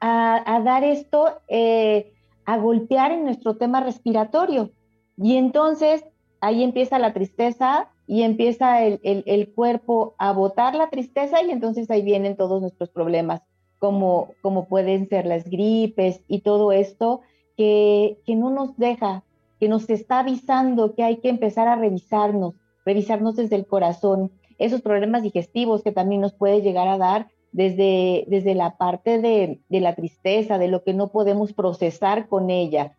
[0.00, 2.12] a, dar esto, eh,
[2.44, 4.70] a golpear en nuestro tema respiratorio.
[5.16, 6.04] Y entonces
[6.40, 11.90] ahí empieza la tristeza y empieza el, el, cuerpo a botar la tristeza y entonces
[11.90, 13.42] ahí vienen todos nuestros problemas,
[13.78, 17.22] como, como pueden ser las gripes y todo esto
[17.56, 19.22] que, no nos deja,
[19.60, 24.82] que nos está avisando que hay que empezar a revisarnos, revisarnos desde el corazón, esos
[24.82, 29.94] problemas digestivos que también nos puede llegar a dar desde, desde la parte de, la
[29.94, 32.96] tristeza, de lo que no podemos procesar con ella.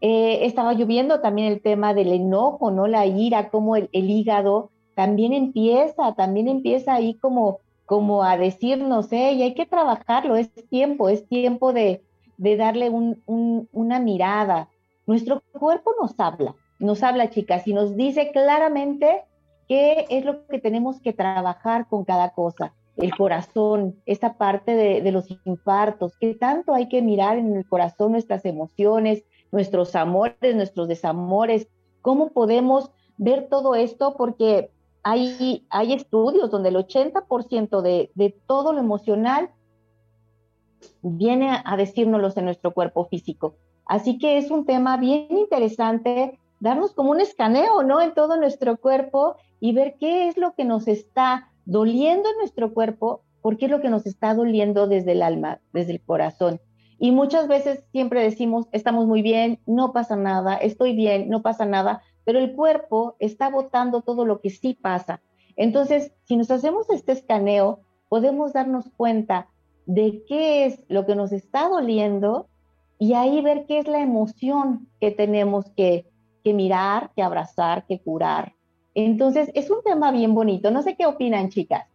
[0.00, 2.86] Eh, estaba lloviendo también el tema del enojo, ¿no?
[2.86, 9.42] La ira, como el, hígado también empieza, también empieza ahí como, como a decirnos, hey,
[9.42, 12.02] hay que trabajarlo, es tiempo, es tiempo de,
[12.36, 14.68] de darle una mirada.
[15.06, 19.24] Nuestro cuerpo nos habla, nos habla, chicas, y nos dice claramente
[19.68, 22.74] qué es lo que tenemos que trabajar con cada cosa.
[22.96, 27.66] El corazón, esa parte de, de los infartos, qué tanto hay que mirar en el
[27.66, 31.68] corazón nuestras emociones, nuestros amores, nuestros desamores,
[32.02, 34.70] cómo podemos ver todo esto, porque
[35.02, 39.50] hay, hay estudios donde el 80% de, de todo lo emocional
[41.02, 43.56] viene a decírnoslos en nuestro cuerpo físico.
[43.86, 48.00] Así que es un tema bien interesante darnos como un escaneo, ¿no?
[48.00, 52.72] En todo nuestro cuerpo y ver qué es lo que nos está doliendo en nuestro
[52.72, 56.60] cuerpo, por qué es lo que nos está doliendo desde el alma, desde el corazón.
[56.98, 61.66] Y muchas veces siempre decimos, estamos muy bien, no pasa nada, estoy bien, no pasa
[61.66, 65.20] nada, pero el cuerpo está botando todo lo que sí pasa.
[65.56, 69.48] Entonces, si nos hacemos este escaneo, podemos darnos cuenta
[69.86, 72.48] de qué es lo que nos está doliendo
[72.98, 76.06] y ahí ver qué es la emoción que tenemos que,
[76.44, 78.54] mirar, que abrazar, que curar.
[78.94, 80.70] Entonces, es un tema bien bonito.
[80.70, 81.86] No sé qué opinan, chicas.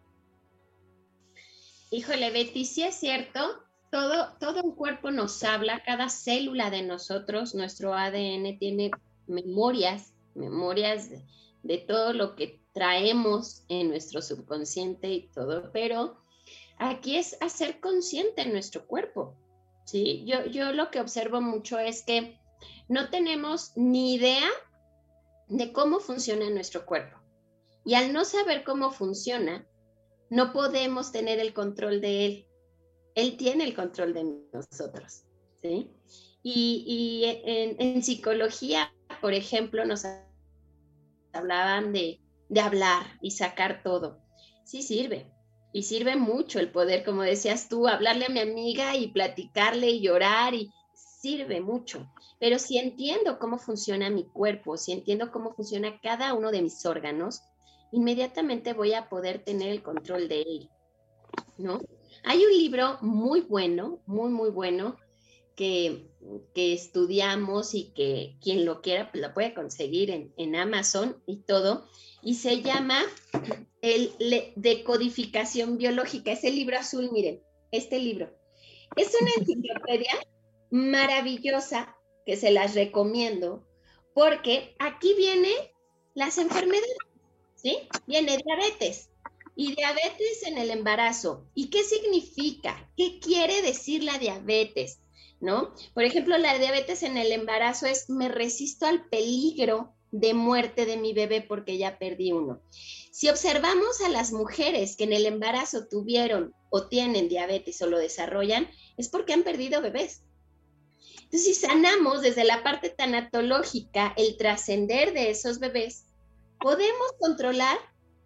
[1.90, 3.40] Híjole, Betty, sí es cierto.
[3.92, 8.90] Todo, todo un cuerpo nos habla, cada célula de nosotros, nuestro ADN tiene
[9.28, 11.10] memorias, memorias
[11.62, 16.18] de, todo lo que traemos en nuestro subconsciente y todo, pero
[16.78, 19.36] aquí es hacer consciente nuestro cuerpo.
[19.86, 20.24] ¿sí?
[20.26, 22.40] Yo, yo lo que observo mucho es que
[22.88, 24.48] no tenemos ni idea
[25.48, 27.18] de cómo funciona nuestro cuerpo.
[27.84, 29.68] Y al no saber cómo funciona,
[30.30, 32.48] no podemos tener el control de él.
[33.16, 35.24] Él tiene el control de nosotros.
[35.62, 35.90] ¿sí?
[36.44, 40.06] Y, en, psicología, por ejemplo, nos
[41.34, 44.20] hablaban de, de hablar y sacar todo.
[44.64, 45.32] Sí sirve,
[45.74, 50.02] y sirve mucho el poder, como decías tú, hablarle a mi amiga y platicarle y
[50.02, 52.12] llorar y sirve mucho.
[52.40, 56.86] Pero si entiendo cómo funciona mi cuerpo, si entiendo cómo funciona cada uno de mis
[56.86, 57.42] órganos,
[57.92, 60.70] inmediatamente voy a poder tener el control de él,
[61.58, 61.80] ¿no?
[62.24, 64.98] Hay un libro muy bueno, muy, muy bueno,
[65.56, 66.08] que,
[66.56, 71.38] que estudiamos y que quien lo quiera pues, lo puede conseguir en, en Amazon y
[71.38, 71.86] todo,
[72.24, 73.00] y se llama
[73.82, 74.12] el
[74.56, 76.32] Decodificación Biológica.
[76.32, 77.42] Es el libro azul, miren,
[77.72, 78.30] este libro.
[78.96, 80.12] Es una enciclopedia
[80.72, 81.96] maravillosa
[82.26, 83.66] que se las recomiendo
[84.14, 85.52] porque aquí viene
[86.14, 86.98] las enfermedades,
[87.56, 87.78] ¿sí?
[88.08, 89.11] Viene diabetes
[89.56, 91.46] y diabetes en el embarazo.
[91.54, 92.90] ¿Y qué significa?
[92.98, 95.00] ¿Qué quiere decir la diabetes?
[95.40, 95.74] ¿No?
[95.94, 100.98] Por ejemplo, la diabetes en el embarazo es me resisto al peligro de muerte de
[100.98, 102.62] mi bebé porque ya perdí uno.
[103.12, 107.98] Si observamos a las mujeres que en el embarazo tuvieron o tienen diabetes o lo
[107.98, 110.24] desarrollan, es porque han perdido bebés.
[111.24, 116.06] Entonces, si sanamos desde la parte tanatológica el trascender de esos bebés,
[116.60, 117.78] podemos controlar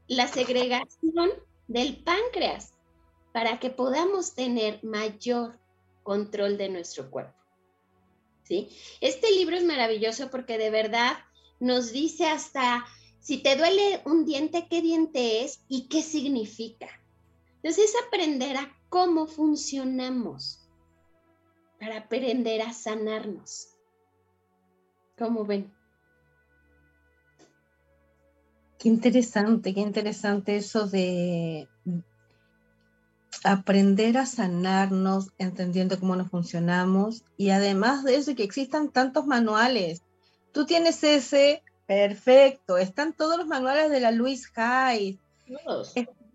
[0.07, 1.31] la segregación
[1.67, 2.73] del páncreas
[3.33, 5.59] para que podamos tener mayor
[6.03, 7.33] control de nuestro cuerpo.
[8.43, 8.69] ¿Sí?
[9.01, 11.17] Este libro es maravilloso porque de verdad
[11.59, 12.85] nos dice hasta
[13.19, 16.87] Si te duele un diente, ¿qué diente es y qué significa?
[17.55, 20.69] Entonces es aprender a cómo funcionamos
[21.79, 23.69] para aprender a sanarnos.
[25.17, 25.74] ¿Cómo ven?
[28.79, 31.67] Qué interesante, qué interesante eso de
[33.43, 40.01] aprender a sanarnos, entendiendo cómo nos funcionamos y además de eso que existan tantos manuales.
[40.51, 45.19] Tú tienes ese, perfecto, están todos los manuales de la Louise Hay.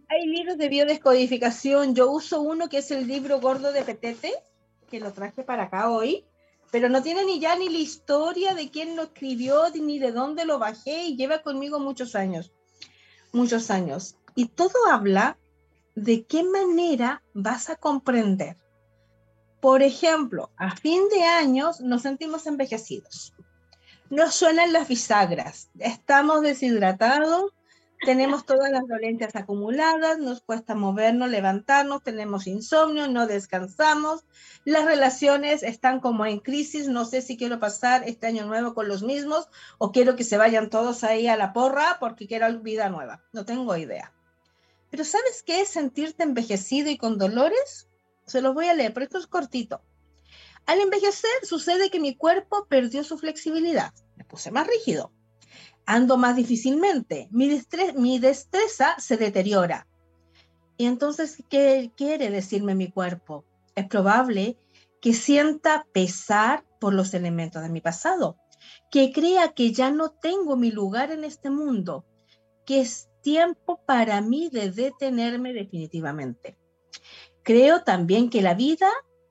[0.08, 4.32] Hay libros de biodescodificación, yo uso uno que es el libro gordo de Petete,
[4.90, 6.24] que lo traje para acá hoy,
[6.70, 10.44] pero no tiene ni ya ni la historia de quién lo escribió ni de dónde
[10.44, 12.52] lo bajé y lleva conmigo muchos años,
[13.32, 14.16] muchos años.
[14.34, 15.36] Y todo habla
[15.94, 18.56] de qué manera vas a comprender.
[19.60, 23.34] Por ejemplo, a fin de años nos sentimos envejecidos.
[24.08, 27.52] Nos suenan las bisagras, estamos deshidratados,
[28.04, 34.24] tenemos todas las dolencias acumuladas, nos cuesta movernos, levantarnos, tenemos insomnio, no descansamos,
[34.64, 38.88] las relaciones están como en crisis, no sé si quiero pasar este año nuevo con
[38.88, 39.48] los mismos
[39.78, 43.44] o quiero que se vayan todos ahí a la porra porque quiero vida nueva, no
[43.44, 44.12] tengo idea.
[44.90, 47.88] Pero ¿sabes qué es sentirte envejecido y con dolores?
[48.26, 49.82] Se los voy a leer, pero esto es cortito.
[50.66, 55.12] Al envejecer sucede que mi cuerpo perdió su flexibilidad, me puse más rígido
[55.90, 59.88] ando más difícilmente, mi, destreza se deteriora.
[60.76, 63.44] Y entonces, ¿qué quiere decirme mi cuerpo?
[63.74, 64.56] Es probable
[65.02, 68.36] que sienta pesar por los elementos de mi pasado,
[68.92, 72.04] que crea que ya no tengo mi lugar en este mundo,
[72.64, 76.56] que es tiempo para mí de detenerme definitivamente.
[77.42, 78.88] Creo también que la vida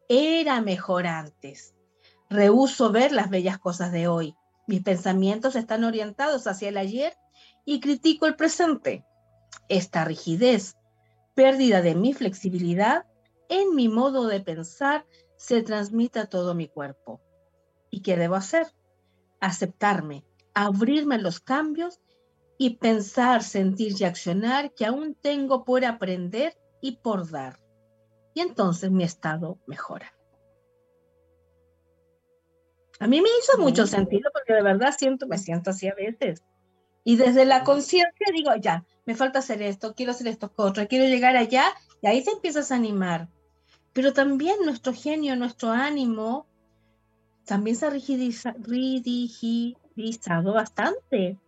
[0.10, 1.74] era mejor antes.
[2.30, 4.36] Rehuso ver las bellas cosas de hoy.
[4.70, 7.18] Mis pensamientos están orientados hacia el ayer
[7.66, 9.04] y critico el presente.
[9.68, 10.78] Esta rigidez,
[11.34, 13.08] pérdida de mi flexibilidad
[13.50, 15.08] en mi modo de pensar,
[15.38, 17.20] se transmite a todo mi cuerpo.
[17.90, 18.68] ¿Y qué debo hacer?
[19.42, 22.00] Aceptarme, abrirme a los cambios
[22.60, 27.58] y pensar, sentir y accionar que aún tengo por aprender y por dar.
[28.36, 30.14] Y entonces mi estado mejora.
[33.00, 36.44] A mí me hizo mucho sentido porque de verdad siento, me siento así a veces.
[37.06, 41.06] Y desde la conciencia digo, ya, me falta hacer esto, quiero hacer esto otro, quiero
[41.06, 41.66] llegar allá,
[42.02, 43.30] y ahí te empiezas a animar.
[43.94, 46.46] Pero también nuestro genio, nuestro ánimo,
[47.46, 48.54] también se ha rigidizado
[50.54, 51.40] bastante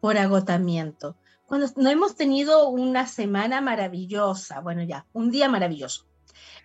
[0.00, 1.16] por agotamiento.
[1.46, 6.06] Cuando no hemos tenido una semana maravillosa, bueno, ya, un día maravilloso,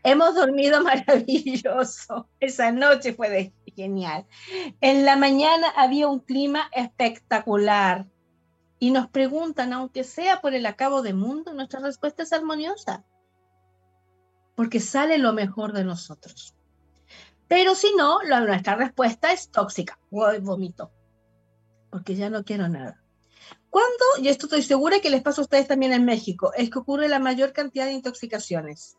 [0.03, 2.29] Hemos dormido maravilloso.
[2.39, 4.25] Esa noche fue genial.
[4.81, 8.07] En la mañana había un clima espectacular.
[8.79, 13.03] Y nos preguntan, aunque sea por el acabo de mundo, nuestra respuesta es armoniosa.
[14.55, 16.55] Porque sale lo mejor de nosotros.
[17.47, 19.99] Pero si no, nuestra respuesta es tóxica.
[20.11, 20.91] vomito.
[21.89, 23.01] Porque ya no quiero nada.
[23.69, 24.05] ¿Cuándo?
[24.21, 27.07] Y esto estoy segura que les pasa a ustedes también en México, es que ocurre
[27.07, 28.97] la mayor cantidad de intoxicaciones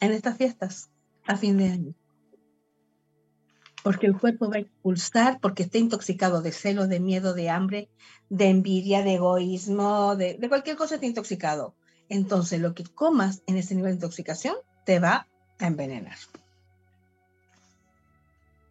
[0.00, 0.90] en estas fiestas
[1.26, 1.94] a fin de año.
[3.82, 7.88] Porque el cuerpo va a expulsar, porque está intoxicado de celo, de miedo, de hambre,
[8.28, 11.74] de envidia, de egoísmo, de, cualquier cosa está intoxicado.
[12.08, 16.16] Entonces lo que comas en ese nivel de intoxicación te va a envenenar.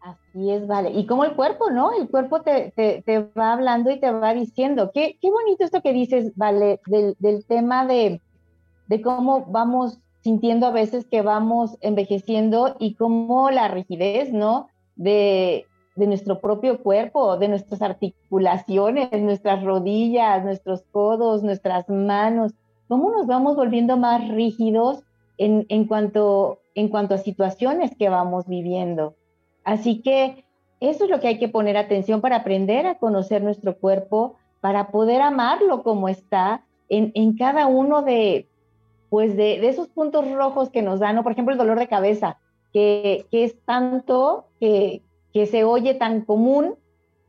[0.00, 0.90] Así es, vale.
[0.90, 1.92] Y como el cuerpo, ¿no?
[1.92, 2.72] El cuerpo te,
[3.36, 4.90] va hablando y te va diciendo.
[4.94, 8.20] Qué, bonito esto que dices, vale, del tema de,
[8.90, 14.66] de cómo vamos sintiendo a veces que vamos envejeciendo y cómo la rigidez, ¿no?
[14.96, 22.54] De, nuestro propio cuerpo, de nuestras articulaciones, nuestras rodillas, nuestros codos, nuestras manos,
[22.88, 25.04] cómo nos vamos volviendo más rígidos
[25.36, 29.14] en, en, cuanto, en cuanto a situaciones que vamos viviendo.
[29.62, 30.46] Así que
[30.80, 34.90] eso es lo que hay que poner atención para aprender a conocer nuestro cuerpo, para
[34.90, 38.49] poder amarlo como está en, en cada uno de,
[39.10, 42.38] pues de, esos puntos rojos que nos dan, por ejemplo, el dolor de cabeza,
[42.72, 45.02] que, es tanto que,
[45.34, 46.76] se oye tan común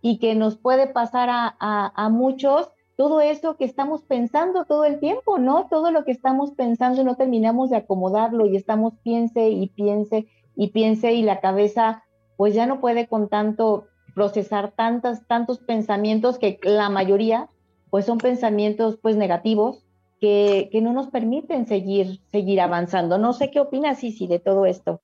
[0.01, 5.39] y que nos puede pasar a, muchos, todo eso que estamos pensando todo el tiempo,
[5.39, 5.67] ¿no?
[5.69, 10.67] Todo lo que estamos pensando no terminamos de acomodarlo y estamos piense y piense y
[10.67, 12.03] piense y la cabeza
[12.37, 17.49] pues ya no puede con tanto procesar tantas, tantos pensamientos que la mayoría
[17.89, 19.80] pues son pensamientos pues negativos
[20.21, 23.17] que, no nos permiten seguir, seguir avanzando.
[23.17, 25.01] No sé qué opinas, Sisi, de todo esto.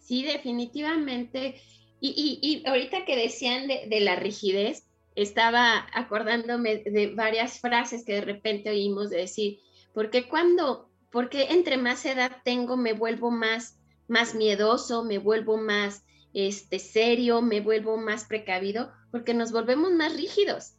[0.00, 1.56] Sí, definitivamente.
[2.00, 8.70] Y, ahorita que decían de, la rigidez, estaba acordándome de varias frases que de repente
[8.70, 9.58] oímos de decir,
[9.92, 13.78] porque cuando, porque entre más edad tengo me vuelvo más,
[14.08, 20.16] más miedoso, me vuelvo más este, serio, me vuelvo más precavido, porque nos volvemos más
[20.16, 20.74] rígidos.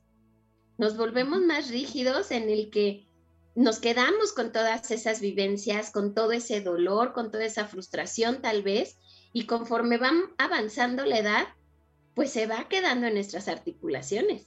[0.77, 3.06] Nos volvemos más rígidos en el que
[3.57, 8.61] nos quedamos con todas esas vivencias, con todo ese dolor, con toda esa frustración tal
[8.61, 8.97] vez,
[9.33, 11.47] y conforme van avanzando la edad,
[12.13, 14.45] pues se va quedando en nuestras articulaciones.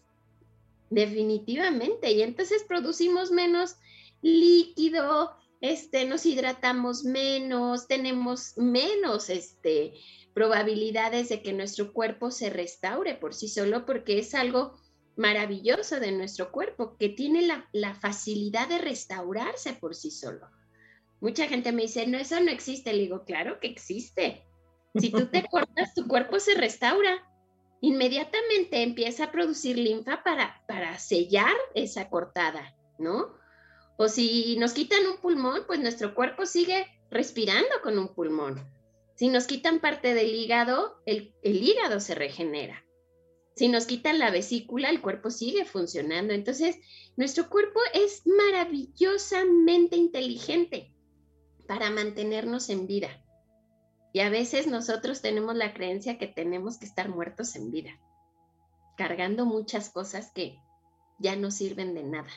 [0.90, 2.12] Definitivamente.
[2.12, 3.74] Y entonces producimos menos
[4.22, 9.94] líquido, este, nos hidratamos menos, tenemos menos este,
[10.34, 14.78] probabilidades de que nuestro cuerpo se restaure por sí solo, porque es algo
[15.16, 20.48] maravilloso de nuestro cuerpo, que tiene la, la facilidad de restaurarse por sí solo.
[21.20, 22.92] Mucha gente me dice, no, eso no existe.
[22.92, 24.44] Le digo, claro que existe.
[24.94, 27.26] Si tú te cortas, tu cuerpo se restaura.
[27.82, 33.34] Inmediatamente empieza a producir linfa para, para sellar esa cortada, ¿no?
[33.96, 38.62] O si nos quitan un pulmón, pues nuestro cuerpo sigue respirando con un pulmón.
[39.14, 42.84] Si nos quitan parte del hígado, el, el hígado se regenera.
[43.60, 46.32] Si nos quitan la vesícula, el cuerpo sigue funcionando.
[46.32, 46.78] Entonces,
[47.18, 50.94] nuestro cuerpo es maravillosamente inteligente
[51.68, 53.08] para mantenernos en vida.
[54.14, 57.90] Y a veces nosotros tenemos la creencia que tenemos que estar muertos en vida,
[58.96, 60.58] cargando muchas cosas que
[61.18, 62.30] ya no sirven de nada.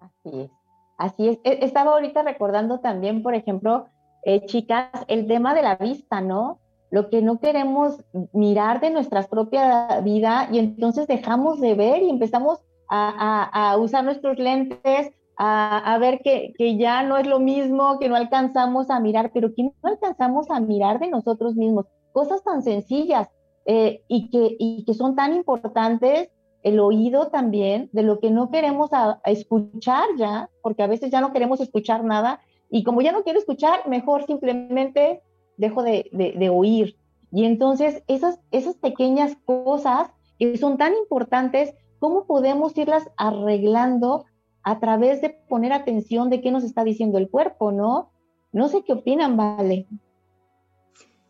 [0.00, 0.50] Así es.
[0.96, 1.38] Así es.
[1.44, 3.86] E, estaba ahorita recordando también, por ejemplo,
[4.24, 6.58] eh, chicas, el tema de la vista, ¿no?
[6.90, 12.10] Lo que no queremos mirar de nuestra propia vida y entonces dejamos de ver y
[12.10, 12.60] empezamos
[12.90, 18.90] a usar nuestros lentes a, ver que, ya no es lo mismo, que no alcanzamos
[18.90, 21.86] a mirar, pero que no alcanzamos a mirar de nosotros mismos.
[22.12, 23.28] Cosas tan sencillas
[23.64, 26.30] eh, y, que, y que son tan importantes,
[26.64, 28.90] el oído también, de lo que no queremos
[29.24, 33.38] escuchar ya, porque a veces ya no queremos escuchar nada, y como ya no quiero
[33.38, 35.22] escuchar, mejor simplemente
[35.58, 36.96] dejo de, de oír.
[37.30, 44.24] Y entonces esas, esas pequeñas cosas que son tan importantes, ¿cómo podemos irlas arreglando
[44.62, 48.10] a través de poner atención de qué nos está diciendo el cuerpo, ¿no?
[48.52, 49.86] No sé qué opinan, Vale.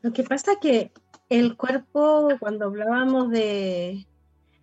[0.02, 0.92] Lo que pasa que
[1.28, 4.06] el cuerpo, cuando hablábamos de,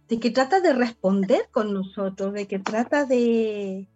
[0.07, 3.87] de que trata de responder con nosotros, de que trata de,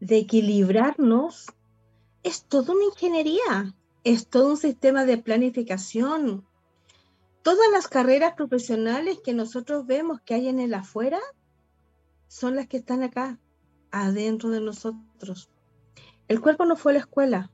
[0.00, 1.46] de equilibrarnos,
[2.22, 3.74] es toda una ingeniería,
[4.04, 6.46] es todo un sistema de planificación.
[7.42, 11.20] Todas las carreras profesionales que nosotros vemos que hay en el afuera
[12.28, 13.38] son las que están acá
[13.90, 15.50] adentro de nosotros.
[16.28, 17.50] El cuerpo no fue a la escuela,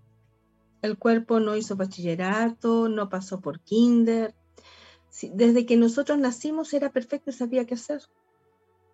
[0.82, 4.34] el cuerpo no hizo bachillerato, no pasó por kinder.
[5.34, 8.02] Desde que nosotros nacimos era perfecto y sabía qué hacer.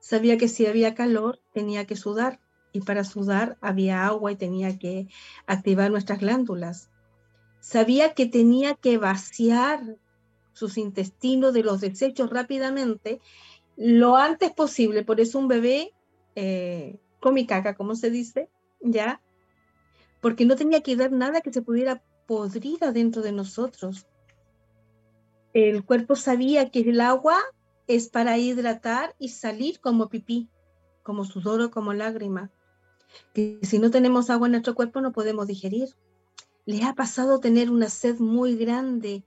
[0.00, 2.40] Sabía que si había calor tenía que sudar
[2.72, 5.09] y para sudar había agua y tenía que
[5.46, 6.90] activar nuestras glándulas.
[7.66, 9.96] Sabía que tenía que vaciar
[10.52, 13.20] sus intestinos de los desechos rápidamente
[13.76, 15.02] lo antes posible.
[15.02, 15.92] Por eso un bebé
[16.36, 17.00] eh,
[17.32, 18.48] mi caca, como se dice,
[18.80, 19.20] ¿ya?
[20.20, 24.06] Porque no tenía que dar nada que se pudiera podrir adentro de nosotros.
[25.52, 27.36] El cuerpo sabía que el agua
[27.88, 30.48] es para hidratar y salir como pipí,
[31.02, 32.52] como sudor o como lágrima.
[33.34, 35.88] Que si no tenemos agua en nuestro cuerpo no podemos digerir.
[36.66, 39.24] ¿Les ha pasado tener una sed muy grande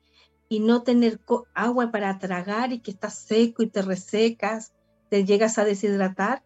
[0.47, 1.19] y no tener
[1.55, 4.73] agua para tragar y que estás seco y te resecas,
[5.09, 6.43] te llegas a deshidratar?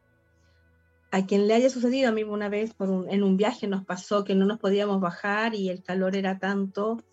[1.14, 4.24] a quien le haya sucedido, a mí una vez por en un viaje nos pasó
[4.24, 7.04] que no nos podíamos bajar y el calor era tanto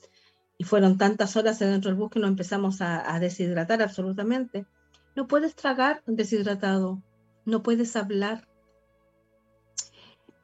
[0.57, 4.65] y fueron tantas horas dentro del bus que nos empezamos a, deshidratar absolutamente.
[5.15, 7.03] No puedes tragar deshidratado,
[7.45, 8.49] no puedes hablar.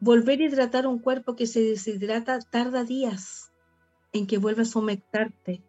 [0.07, 3.51] Volver a hidratar un cuerpo que se deshidrata tarda días
[4.13, 5.65] en que vuelvas a humectarte.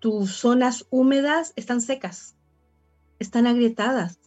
[0.00, 2.34] Tus zonas húmedas están secas,
[3.20, 4.18] están agrietadas,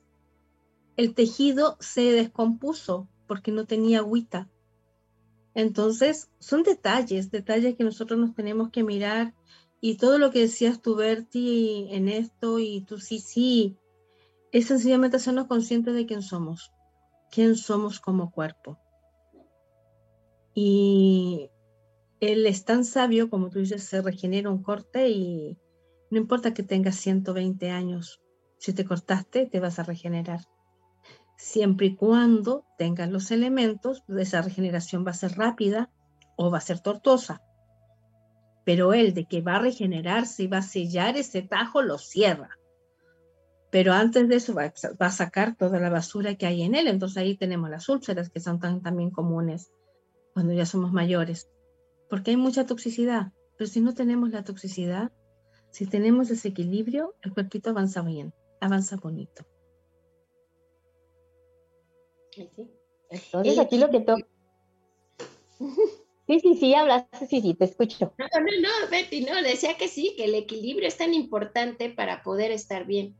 [0.95, 4.47] el tejido se descompuso porque no tenía agüita.
[5.53, 9.33] Entonces, son detalles, detalles que nosotros nos tenemos que mirar.
[9.81, 13.75] Y todo lo que decías tú, Berti, en esto, y tú sí, sí,
[14.53, 16.71] es sencillamente hacernos conscientes de quién somos,
[17.29, 18.79] quién somos como cuerpo.
[20.59, 21.51] Y
[22.19, 25.59] él es tan sabio, como tú dices, se regenera un corte y
[26.09, 28.21] no importa que tengas 120 años,
[28.57, 30.39] si te cortaste, te vas a regenerar
[31.37, 35.91] siempre y cuando tengan los elementos, esa regeneración va a ser rápida
[36.35, 37.41] o va a ser tortuosa.
[38.65, 42.49] pero él de que va a regenerarse y va a sellar ese tajo, lo cierra.
[43.71, 46.87] Pero antes de eso va a, sacar toda la basura que hay en él.
[46.87, 49.71] Entonces ahí tenemos las úlceras que son tan, también comunes
[50.37, 51.49] cuando ya somos mayores.
[52.11, 53.31] Porque hay mucha toxicidad.
[53.57, 55.11] Pero si no tenemos la toxicidad,
[55.71, 59.47] si tenemos ese equilibrio, el cuerpito avanza bien, avanza bonito.
[63.09, 64.27] Entonces aquí lo que toca...
[66.27, 68.13] Sí, sí, sí, hablas, sí, sí, te escucho.
[68.19, 72.21] No, no, no, Betty, no, decía que sí, que el equilibrio es tan importante para
[72.21, 73.15] poder estar bien.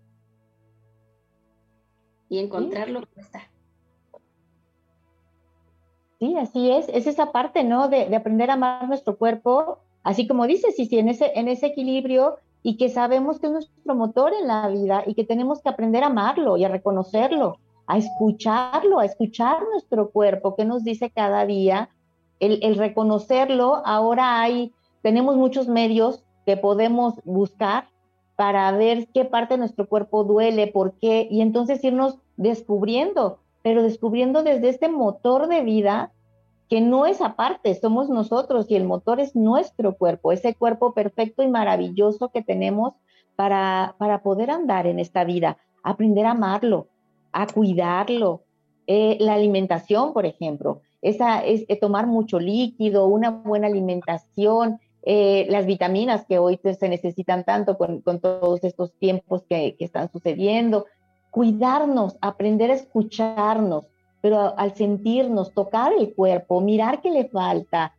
[2.27, 3.21] Y encontrarlo ¿Sí?
[3.21, 3.49] está.
[6.19, 7.89] Sí, así es, es esa parte, ¿no?
[7.89, 11.47] De, de, aprender a amar nuestro cuerpo, así como dices, sí, sí, en ese, en
[11.47, 15.61] ese equilibrio y que sabemos que es nuestro motor en la vida y que tenemos
[15.61, 20.83] que aprender a amarlo y a reconocerlo, a escucharlo, a escuchar nuestro cuerpo, que nos
[20.83, 21.89] dice cada día,
[22.39, 27.89] el, el reconocerlo, ahora hay, tenemos muchos medios que podemos buscar
[28.35, 33.83] para ver qué parte de nuestro cuerpo duele, por qué, y entonces irnos descubriendo, pero
[33.83, 36.13] descubriendo desde este motor de vida
[36.69, 41.43] que no es aparte, somos nosotros y el motor es nuestro cuerpo, ese cuerpo perfecto
[41.43, 42.93] y maravilloso que tenemos
[43.35, 46.87] para, para poder andar en esta vida, aprender a amarlo,
[47.33, 48.43] a cuidarlo.
[48.87, 55.45] Eh, la alimentación, por ejemplo, esa es eh, tomar mucho líquido, una buena alimentación, eh,
[55.49, 60.09] las vitaminas que hoy se necesitan tanto con, con todos estos tiempos que, que, están
[60.09, 60.85] sucediendo,
[61.37, 63.85] cuidarnos, aprender a escucharnos,
[64.21, 67.93] pero al sentirnos, tocar el cuerpo, mirar qué le falta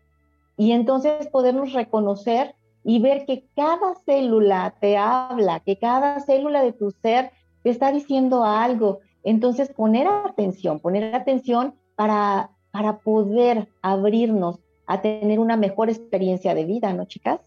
[0.56, 6.72] y entonces podernos reconocer y ver que cada célula te habla, que cada célula de
[6.72, 7.30] tu ser
[7.62, 8.98] te está diciendo algo.
[9.22, 14.58] Entonces poner atención, poner atención para para poder abrirnos
[14.88, 17.40] a tener una mejor experiencia de vida, ¿no, chicas?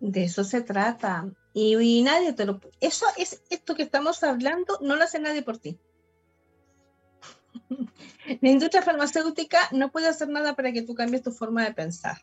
[0.00, 1.28] De eso se trata.
[1.54, 2.60] Y, nadie te lo...
[2.80, 5.78] Eso es esto que estamos hablando, no lo hace nadie por ti.
[8.40, 12.18] La industria farmacéutica no puede hacer nada para que tú cambies tu forma de pensar.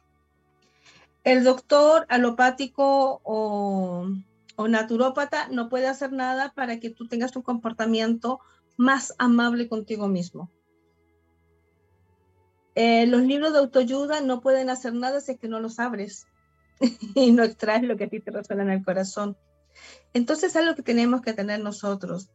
[1.24, 4.08] El doctor alopático o,
[4.56, 8.40] o naturópata no puede hacer nada para que tú tengas un comportamiento
[8.78, 10.52] más amable contigo mismo.
[12.76, 16.28] Eh, los libros de autoayuda no pueden hacer nada si es que no los abres
[17.16, 19.38] y no extraes lo que a ti te resuena en el corazón.
[20.14, 22.30] Entonces es algo que tenemos que tener nosotros.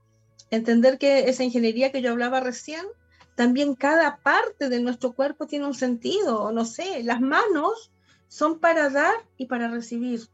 [0.50, 2.84] Entender que esa ingeniería que yo hablaba recién,
[3.36, 7.92] también cada parte de nuestro cuerpo tiene un sentido, no sé, las manos
[8.28, 10.28] son para dar y para recibir.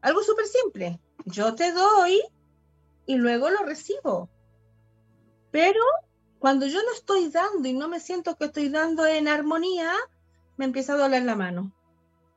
[0.00, 1.00] Algo súper simple.
[1.24, 2.20] Yo te doy
[3.06, 4.28] y luego lo recibo.
[5.50, 5.80] Pero
[6.38, 9.94] cuando yo no estoy dando y no me siento que estoy dando en armonía,
[10.56, 11.72] me empieza a doler la mano.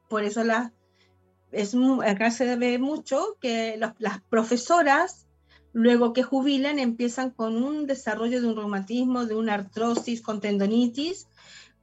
[0.10, 0.74] Por eso la,
[1.52, 5.28] es, acá se ve mucho que los, las profesoras,
[5.74, 11.28] luego que jubilan, empiezan con un desarrollo de un reumatismo, de una artrosis, con tendonitis,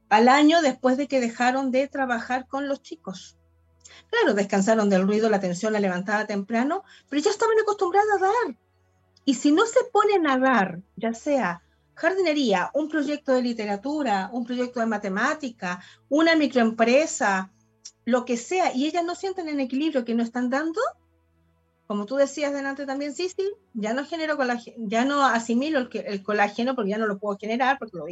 [0.09, 3.37] al año después de que dejaron de trabajar con los chicos.
[4.09, 8.57] Claro, descansaron del ruido, la tensión la levantaba temprano, pero ya estaban acostumbradas a dar.
[9.25, 11.63] Y si no se ponen a dar, ya sea
[11.95, 17.51] jardinería, un proyecto de literatura, un proyecto de matemática, una microempresa,
[18.05, 20.79] lo que sea, y ellas no sienten el equilibrio que no están dando,
[21.87, 23.29] como tú decías delante también, sí,
[23.73, 27.37] ya no genero colágeno, ya no asimilo el, el, colágeno porque ya no lo puedo
[27.37, 28.05] generar, porque lo,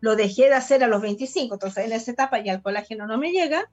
[0.00, 3.18] lo dejé de hacer a los 25, entonces en esa etapa ya el colágeno no
[3.18, 3.70] me llega.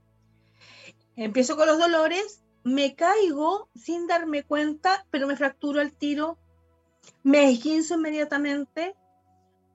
[1.16, 6.40] Empiezo con los dolores, me caigo sin darme cuenta, pero me fracturo el tiro,
[7.22, 8.96] me esguinzo inmediatamente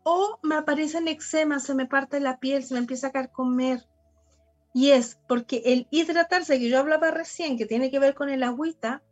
[0.03, 3.87] o me aparecen eczema, se me parte la piel, se me empieza a carcomer.
[4.75, 8.43] Y es porque el hidratarse, que yo hablaba recién, que tiene que ver con el
[8.43, 9.03] agüita,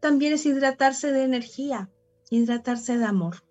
[0.00, 1.90] también es hidratarse de energía,
[2.30, 3.44] hidratarse de amor.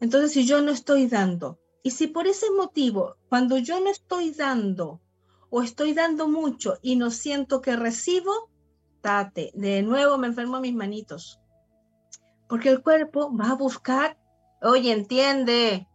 [0.00, 4.32] Entonces, si yo no estoy dando, y si por ese motivo, cuando yo no estoy
[4.32, 5.00] dando
[5.48, 8.50] o estoy dando mucho y no siento que recibo,
[9.00, 11.40] tate, de nuevo me enfermo mis manitos.
[12.48, 14.18] Porque el cuerpo va a buscar,
[14.62, 15.88] oye, entiende,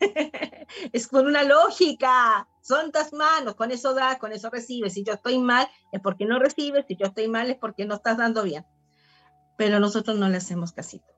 [0.92, 4.94] es con una lógica, son tus manos, con eso das, con eso recibes.
[4.94, 7.94] Si yo estoy mal, es porque no recibes, si yo estoy mal, es porque no
[7.94, 8.64] estás dando bien.
[9.56, 11.14] Pero nosotros no le hacemos casito.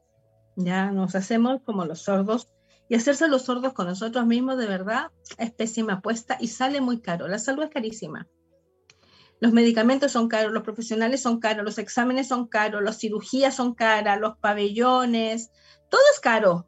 [0.56, 2.50] Ya nos hacemos como los sordos.
[2.90, 7.00] Y hacerse los sordos con nosotros mismos, de verdad, es pésima apuesta y sale muy
[7.00, 7.28] caro.
[7.28, 8.26] La salud es carísima.
[9.40, 13.74] Los medicamentos son caros, los profesionales son caros, los exámenes son caros, las cirugías son
[13.74, 15.50] caras, los pabellones,
[15.88, 16.66] todo es caro.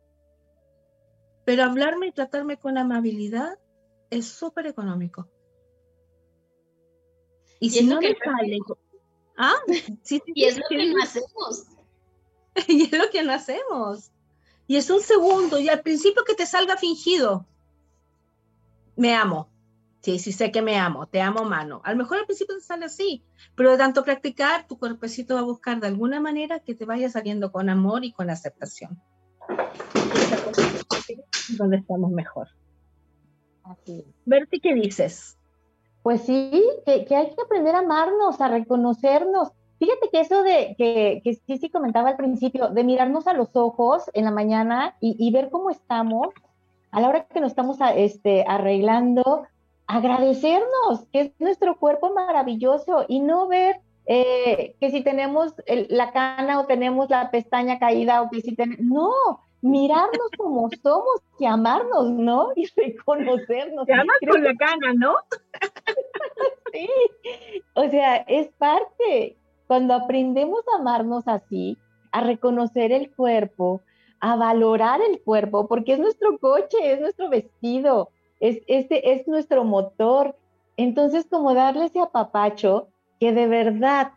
[1.44, 3.58] Pero hablarme y tratarme con amabilidad
[4.10, 5.28] es súper económico.
[7.60, 8.58] Y, si no sale,
[9.36, 9.54] ¿ah?
[10.02, 11.64] Sí, y es lo que no hacemos.
[12.68, 14.10] y es lo que no hacemos.
[14.66, 17.46] Y es un segundo, y al principio que te salga fingido.
[18.96, 19.50] Me amo.
[20.00, 21.82] Sí, sí sé que me amo, te amo, mano.
[21.84, 23.22] A lo mejor al principio te sale así,
[23.54, 27.10] pero de tanto practicar, tu cuerpecito va a buscar de alguna manera que te vaya
[27.10, 28.98] saliendo con amor y con aceptación.
[31.58, 32.48] Donde estamos mejor.
[33.70, 34.04] Así.
[34.24, 35.38] Berti, ¿qué dices?
[36.02, 39.52] Pues sí, que, que, hay que aprender a amarnos, a reconocernos.
[39.78, 43.54] Fíjate que eso de que, que sí, sí comentaba al principio, de mirarnos a los
[43.54, 46.28] ojos en la mañana y, y ver cómo estamos,
[46.90, 49.44] a la hora que nos estamos este, arreglando,
[49.86, 56.60] agradecernos que es nuestro cuerpo maravilloso y no ver eh, que si tenemos la cana
[56.60, 58.84] o tenemos la pestaña caída o que si tenemos...
[58.84, 62.48] No, mirarnos como somos y amarnos, ¿no?
[62.56, 63.86] Y reconocernos.
[63.86, 65.14] Te amas con la cana, ¿no?
[66.72, 66.88] sí,
[67.74, 69.36] o sea, es parte.
[69.66, 71.78] Cuando aprendemos a amarnos así,
[72.12, 73.82] a reconocer el cuerpo,
[74.20, 79.64] a valorar el cuerpo, porque es nuestro coche, es nuestro vestido, es, este es nuestro
[79.64, 80.36] motor.
[80.76, 82.88] Entonces, como darle ese apapacho
[83.20, 84.12] que de verdad,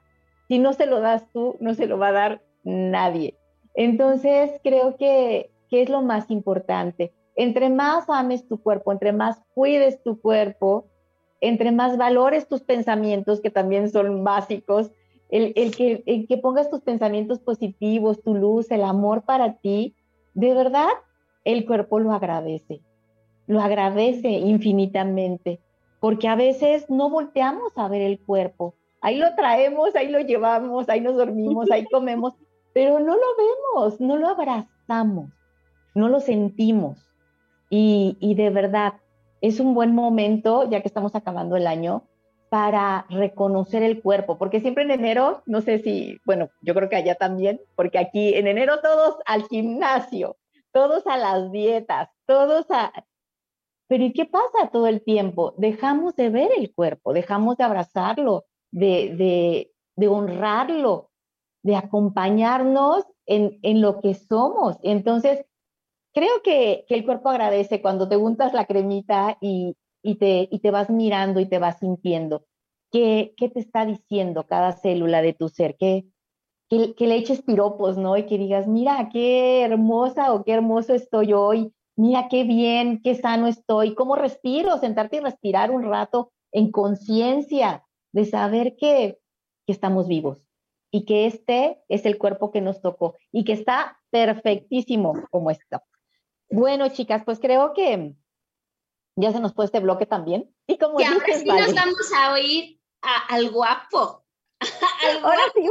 [0.47, 3.37] si no se lo das tú, no se lo va a dar nadie.
[3.73, 7.11] Entonces, creo que, es lo más importante.
[7.35, 10.85] Entre más ames tu cuerpo, entre más cuides tu cuerpo,
[11.41, 14.91] entre más valores tus pensamientos, que también son básicos,
[15.29, 19.95] el, el, que, el que pongas tus pensamientos positivos, tu luz, el amor para ti,
[20.35, 20.89] de verdad,
[21.43, 22.83] el cuerpo lo agradece
[23.47, 25.59] lo agradece infinitamente,
[25.99, 28.75] porque a veces no volteamos a ver el cuerpo.
[29.01, 32.33] Ahí lo traemos, ahí lo llevamos, ahí nos dormimos, ahí comemos,
[32.73, 35.29] pero no lo vemos, no lo abrazamos,
[35.95, 36.97] no lo sentimos.
[37.69, 38.93] Y, y de verdad,
[39.41, 42.03] es un buen momento, ya que estamos acabando el año,
[42.49, 46.95] para reconocer el cuerpo, porque siempre en enero, no sé si, bueno, yo creo que
[46.95, 50.37] allá también, porque aquí en enero todos al gimnasio,
[50.71, 52.93] todos a las dietas, todos a,
[53.87, 55.53] pero ¿y qué pasa todo el tiempo?
[55.57, 61.11] Dejamos de ver el cuerpo, dejamos de abrazarlo, de, de, honrarlo,
[61.63, 64.77] de acompañarnos en, en, lo que somos.
[64.83, 65.45] Entonces,
[66.13, 70.59] creo que, que, el cuerpo agradece cuando te untas la cremita y, y, te, y
[70.59, 72.45] te vas mirando y te vas sintiendo.
[72.91, 75.77] ¿Qué, ¿Qué te está diciendo cada célula de tu ser?
[75.77, 76.05] ¿Qué,
[76.69, 78.17] que, que, le eches piropos, ¿no?
[78.17, 83.15] Y que digas, mira, qué hermosa o qué hermoso estoy hoy, mira qué bien, qué
[83.15, 89.19] sano estoy, cómo respiro, sentarte y respirar un rato en conciencia de saber que,
[89.65, 90.42] estamos vivos
[90.93, 95.83] y que este es el cuerpo que nos tocó y que está perfectísimo como está.
[96.51, 98.13] Bueno, chicas, pues creo que
[99.15, 100.53] ya se nos puede este bloque también.
[100.67, 104.23] Y como y ahora sí nos vamos a oír al guapo.
[105.23, 105.67] Ahora sí,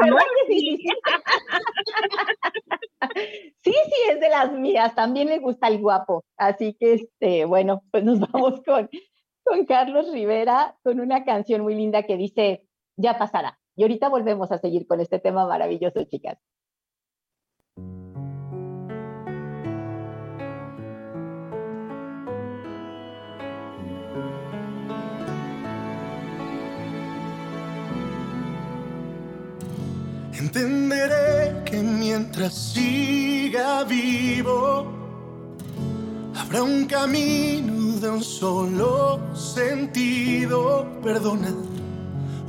[0.48, 0.86] Sí,
[3.62, 4.94] sí, sí, es de las mías.
[4.94, 6.24] También le gusta el guapo.
[6.36, 8.90] Así que, este, bueno, pues nos vamos con,
[9.44, 12.66] con Carlos Rivera con una canción muy linda que dice,
[12.96, 13.61] ya pasará.
[13.76, 16.38] Y ahorita volvemos a seguir con este tema maravilloso, chicas.
[30.34, 34.92] Entenderé que mientras siga vivo,
[36.36, 40.86] habrá un camino de un solo sentido.
[41.02, 41.54] Perdonar,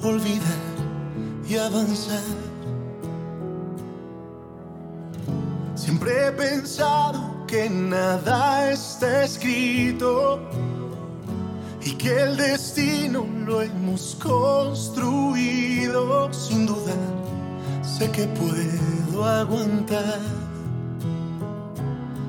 [0.03, 0.72] olvidar
[1.47, 2.21] y avanzar.
[5.75, 10.39] Siempre he pensado que nada está escrito
[11.81, 15.13] y que el destino lo hemos construido
[16.31, 17.23] sin dudar
[17.97, 20.19] Sé que puedo aguantar,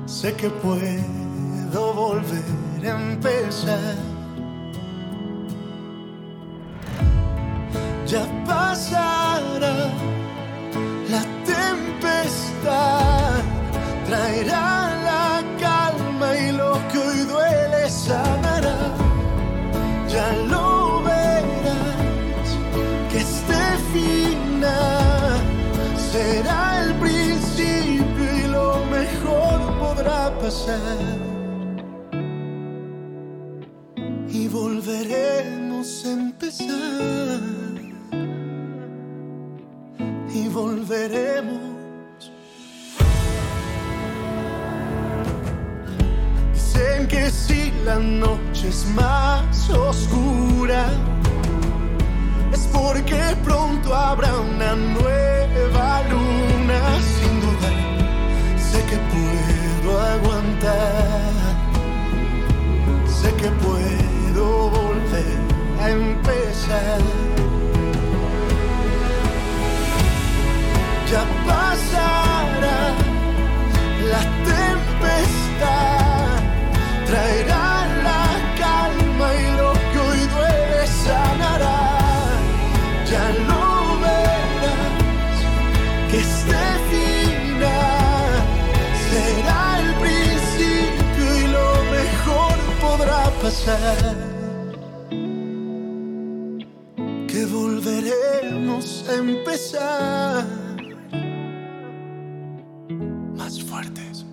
[0.05, 4.14] sé que puedo volver a empezar.
[8.07, 9.89] Ya pasará
[11.09, 13.41] la tempestad,
[14.05, 18.93] traerá la calma y lo que hoy duele sanará.
[20.07, 22.49] Ya lo verás
[23.09, 25.41] que este final
[26.11, 31.24] será el principio y lo mejor podrá pasar.
[40.55, 41.59] Volveremos.
[46.53, 50.85] Dicen que si la noche es más oscura,
[52.53, 56.79] es porque pronto habrá una nueva luna.
[57.15, 57.69] Sin duda,
[58.57, 61.33] sé que puedo aguantar,
[63.19, 65.37] sé que puedo volver
[65.81, 67.44] a empezar.
[71.11, 72.79] Ya pasará
[74.11, 76.37] la tempestad,
[77.05, 78.25] traerá la
[78.59, 81.81] calma y lo que hoy duele sanará.
[83.11, 83.65] Ya lo
[84.01, 85.37] verás
[86.09, 88.31] que este final
[89.09, 94.15] será el principio y lo mejor podrá pasar.
[97.27, 100.64] Que volveremos a empezar
[103.45, 104.25] más fuertes.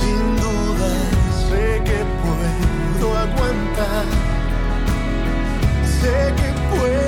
[0.00, 0.92] Sin duda
[1.48, 4.06] sé que puedo aguantar,
[6.00, 7.07] sé que puedo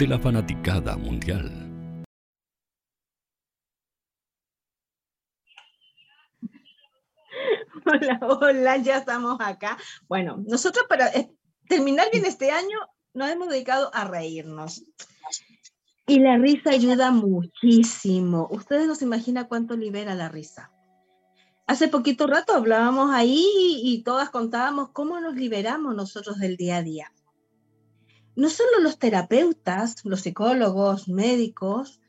[0.00, 1.52] de la fanaticada mundial.
[7.84, 9.76] Hola, hola, ya estamos acá.
[10.08, 11.30] Bueno, nosotros para eh,
[11.68, 12.78] terminar bien este año
[13.12, 14.84] nos hemos dedicado a reírnos.
[16.06, 18.48] Y la risa ayuda muchísimo.
[18.50, 20.70] Ustedes no se imaginan cuánto libera la risa.
[21.66, 23.44] Hace poquito rato hablábamos ahí
[23.82, 27.12] y todas contábamos cómo nos liberamos nosotros del día a día.
[28.36, 32.00] No solo los terapeutas, los psicólogos, médicos,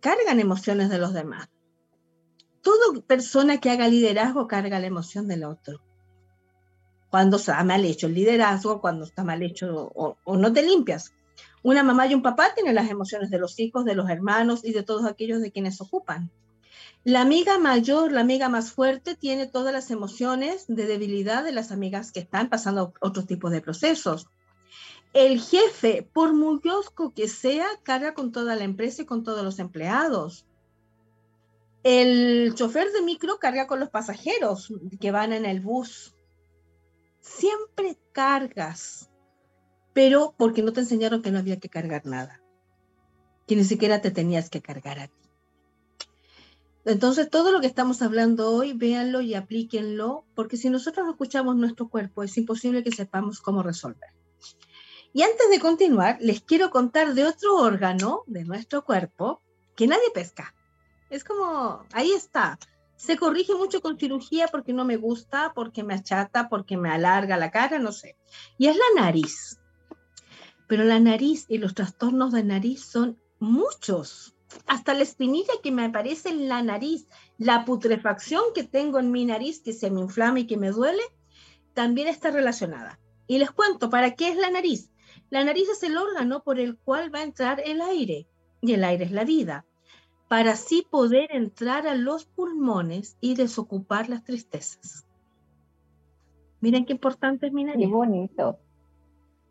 [0.00, 1.48] cargan emociones de los demás.
[2.60, 5.80] Toda persona que haga liderazgo carga la emoción del otro.
[7.10, 11.12] Cuando está mal hecho el liderazgo, cuando está mal hecho o, no te limpias.
[11.62, 14.72] Una mamá y un papá tienen las emociones de los hijos, de los hermanos y
[14.72, 16.30] de todos aquellos de quienes ocupan.
[17.04, 21.70] La amiga mayor, la amiga más fuerte, tiene todas las emociones de debilidad de las
[21.70, 24.26] amigas que están pasando otro tipo de procesos.
[25.16, 29.42] El jefe, por muy osco que sea, carga con toda la empresa y con todos
[29.42, 30.46] los empleados.
[31.82, 34.70] El chofer de micro carga con los pasajeros
[35.00, 36.14] que van en el bus.
[37.20, 39.10] Siempre cargas,
[39.94, 42.42] pero porque no te enseñaron que no había que cargar nada,
[43.46, 45.30] que ni siquiera te tenías que cargar a ti.
[46.84, 51.56] Entonces, todo lo que estamos hablando hoy, véanlo y aplíquenlo, porque si nosotros no escuchamos
[51.56, 54.15] nuestro cuerpo, es imposible que sepamos cómo resolver.
[55.16, 59.40] Y antes de continuar, les quiero contar de otro órgano de nuestro cuerpo
[59.74, 60.54] que nadie pesca.
[61.08, 62.58] Es como, ahí está,
[62.96, 67.38] Se corrige mucho con cirugía porque no me gusta, porque me achata, porque me alarga
[67.38, 68.18] la cara, no sé.
[68.58, 69.58] Y es la nariz.
[70.68, 74.36] Pero la nariz y los trastornos de nariz son muchos.
[74.66, 79.24] Hasta la espinilla que me aparece en la nariz, la putrefacción que tengo en mi
[79.24, 81.04] nariz, que se me inflama y que me duele,
[81.72, 83.00] también está relacionada.
[83.26, 84.90] Y les cuento, ¿para qué es la nariz?
[85.30, 88.28] La nariz es el órgano por el cual va a entrar el aire,
[88.60, 89.64] y el aire es la vida,
[90.28, 95.06] para así poder entrar a los pulmones y desocupar las tristezas.
[96.60, 97.86] Miren qué importante es mi nariz.
[97.86, 98.58] Qué bonito.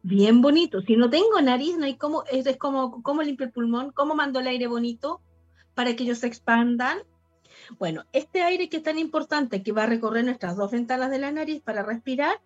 [0.01, 0.81] Bien bonito.
[0.81, 4.39] Si no tengo nariz, no hay cómo, es como, cómo limpio el pulmón, cómo mando
[4.39, 5.21] el aire bonito
[5.73, 6.99] para que ellos se expandan.
[7.79, 11.19] Bueno, este aire que es tan importante que va a recorrer nuestras dos ventanas de
[11.19, 12.41] la nariz para respirar,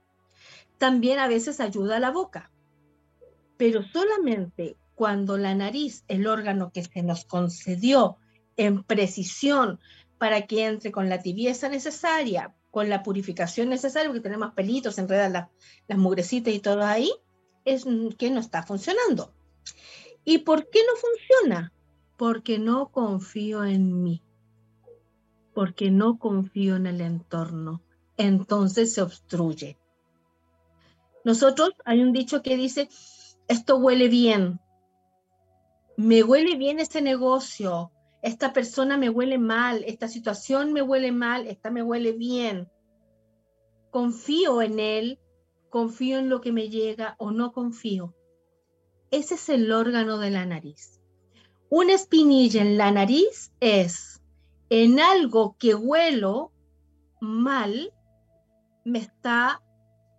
[0.78, 2.52] también a veces ayuda a la boca.
[3.60, 8.16] Pero solamente cuando la nariz, el órgano que se nos concedió
[8.56, 9.82] en precisión
[10.18, 15.34] para que entre con la tibieza necesaria, con la purificación necesaria, porque tenemos pelitos, enredan
[15.34, 15.50] las,
[15.90, 17.12] las mugrecitas y todo ahí,
[17.66, 17.86] es
[18.18, 19.34] que no está funcionando.
[20.24, 21.74] ¿Y por qué no funciona?
[22.16, 24.24] Porque no confío en mí,
[25.54, 27.82] porque no confío en el entorno.
[28.16, 29.78] Entonces se obstruye.
[31.26, 32.88] Nosotros, hay un dicho que dice,
[33.50, 34.62] esto huele bien,
[35.98, 41.48] me huele bien este negocio, esta persona me huele mal, esta situación me huele mal,
[41.48, 42.70] esta me huele bien.
[43.90, 45.20] Confío en él,
[45.70, 48.16] confío en lo que me llega o no confío.
[49.10, 51.02] Ese es el órgano de la nariz.
[51.70, 54.22] Una espinilla en la nariz es
[54.70, 56.52] en algo que huelo
[57.20, 57.92] mal,
[58.86, 59.62] me está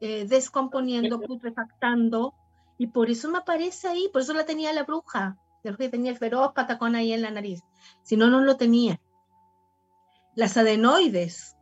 [0.01, 2.35] eh, descomponiendo, putrefactando,
[2.81, 6.17] y por eso me aparece ahí, por eso la tenía la bruja, que tenía el
[6.17, 7.61] feroz patacón ahí en la nariz,
[8.03, 8.99] si no, no lo tenía.
[10.35, 11.59] Las adenoides,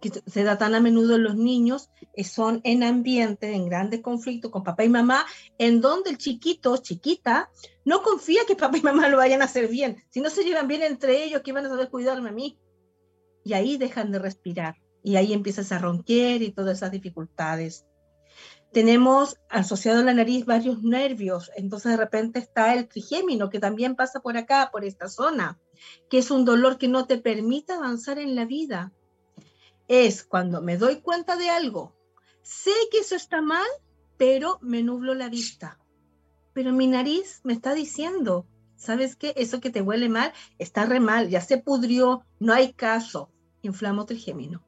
[0.00, 4.00] que se da tan a menudo en los niños, eh, son en ambientes, en grandes
[4.00, 5.26] conflictos con papá y mamá,
[5.58, 7.50] en donde el chiquito, chiquita,
[7.84, 10.66] no confía que papá y mamá lo vayan a hacer bien, si no se llevan
[10.66, 12.58] bien entre ellos, que van a saber cuidarme a mí.
[13.44, 17.84] Y ahí dejan de respirar, y ahí empiezas a ronquear y todas esas dificultades
[18.74, 23.94] tenemos asociado a la nariz varios nervios, entonces de repente está el trigémino que también
[23.94, 25.60] pasa por acá, por esta zona,
[26.10, 28.92] que es un dolor que no te permite avanzar en la vida.
[29.86, 31.94] Es cuando me doy cuenta de algo,
[32.42, 33.66] sé que eso está mal,
[34.16, 35.78] pero me nublo la vista.
[36.52, 38.44] Pero mi nariz me está diciendo,
[38.74, 39.34] ¿sabes qué?
[39.36, 43.30] Eso que te huele mal está re mal, ya se pudrió, no hay caso.
[43.62, 44.66] Inflamo trigémino.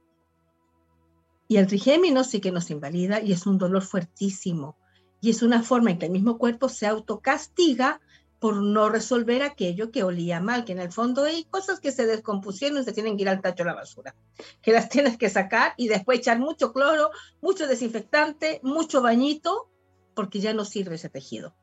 [1.49, 4.77] Y el trigémino sí que nos invalida y es un dolor fuertísimo.
[5.21, 8.01] Y es una forma en que el mismo cuerpo se autocastiga
[8.39, 12.07] por no resolver aquello que olía mal, que en el fondo hay cosas que se
[12.07, 14.15] descompusieron y se tienen que ir al tacho de la basura,
[14.61, 17.11] que las tienes que sacar y después echar mucho cloro,
[17.41, 19.71] mucho desinfectante, mucho bañito,
[20.15, 21.55] porque ya no sirve ese tejido.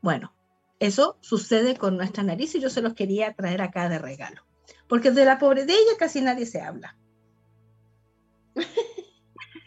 [0.00, 0.34] Bueno,
[0.78, 4.42] eso sucede con nuestra nariz y yo se los quería traer acá de regalo,
[4.88, 6.96] porque de la pobre de ella casi nadie se habla.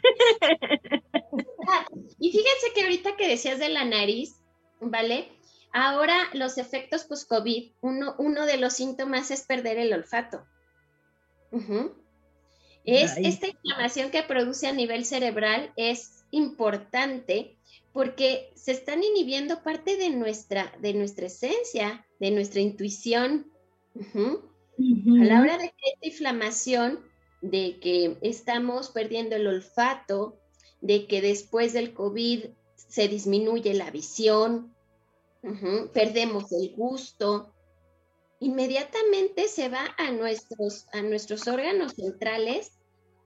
[2.19, 4.35] y fíjense que ahorita que decías de la nariz,
[4.79, 5.29] ¿vale?
[5.71, 10.45] Ahora los efectos post-COVID, uno, uno de los síntomas es perder el olfato.
[12.85, 17.57] Es esta inflamación que produce a nivel cerebral es importante
[17.93, 23.51] porque se están inhibiendo parte de nuestra, de nuestra esencia, de nuestra intuición.
[24.13, 26.99] A la hora de que esta inflamación
[27.49, 30.39] de que estamos perdiendo el olfato,
[30.81, 32.45] de que después del COVID
[32.75, 34.73] se disminuye la visión,
[35.93, 37.53] perdemos el gusto,
[38.39, 42.71] inmediatamente se va a nuestros, a nuestros órganos centrales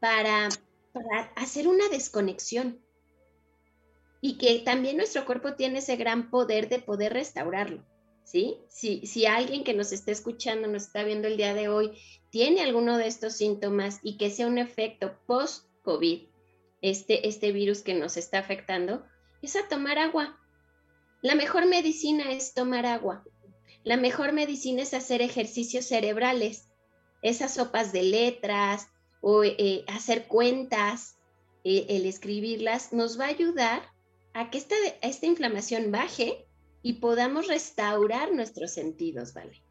[0.02, 0.50] para,
[0.92, 2.84] para hacer una desconexión.
[4.22, 7.86] Y que también nuestro cuerpo tiene ese gran poder de poder restaurarlo.
[8.30, 8.58] ¿Sí?
[8.70, 11.98] Si, alguien que nos está escuchando, nos está viendo el día de hoy,
[12.30, 16.28] tiene alguno de estos síntomas y que sea un efecto post-COVID,
[16.82, 19.04] este, este virus que nos está afectando,
[19.42, 20.38] es a tomar agua.
[21.22, 23.24] La mejor medicina es tomar agua.
[23.84, 26.68] La mejor medicina es hacer ejercicios cerebrales,
[27.22, 28.88] esas sopas de letras
[29.22, 31.18] o eh, hacer cuentas,
[31.64, 33.82] eh, el escribirlas, nos va a ayudar
[34.34, 36.46] a que esta, esta inflamación baje
[36.82, 39.64] y podamos restaurar nuestros sentidos, ¿vale?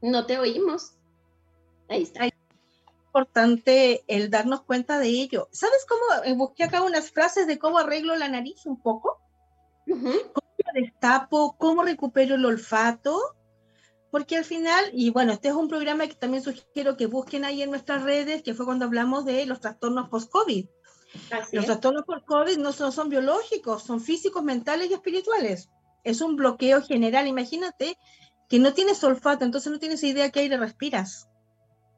[0.00, 0.92] No te oímos.
[1.88, 2.26] Ahí está.
[2.26, 2.32] Es
[3.06, 5.48] importante el darnos cuenta de ello.
[5.50, 9.18] ¿Sabes cómo eh, busqué acá unas frases de cómo arreglo la nariz un poco?
[9.86, 11.56] ¿Cómo la destapo?
[11.58, 13.18] ¿Cómo recupero el olfato?
[14.14, 17.62] porque al final, y bueno, este es un programa que también sugiero que busquen ahí
[17.62, 20.68] en nuestras redes, que fue cuando hablamos de los trastornos post-COVID.
[21.52, 25.70] Los trastornos post-COVID no son, son biológicos, son físicos, mentales y espirituales.
[26.02, 27.26] Es un bloqueo general.
[27.26, 27.96] Imagínate
[28.48, 31.28] que no tienes olfato, entonces no tienes idea qué aire respiras.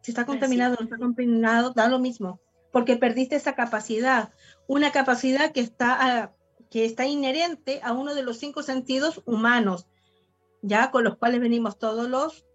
[0.03, 2.41] Si está contaminado o no está contaminado, da lo mismo,
[2.71, 4.33] porque perdiste esa capacidad,
[4.69, 6.33] una capacidad que está, ah,
[6.71, 9.89] que está inherente a uno de los cinco sentidos humanos,
[10.63, 12.47] ya con los cuales venimos todos los,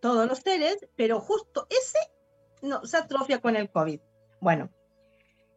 [0.00, 1.98] todos los seres, pero justo ese
[2.62, 4.00] no, se atrofia con el COVID.
[4.40, 4.70] Bueno,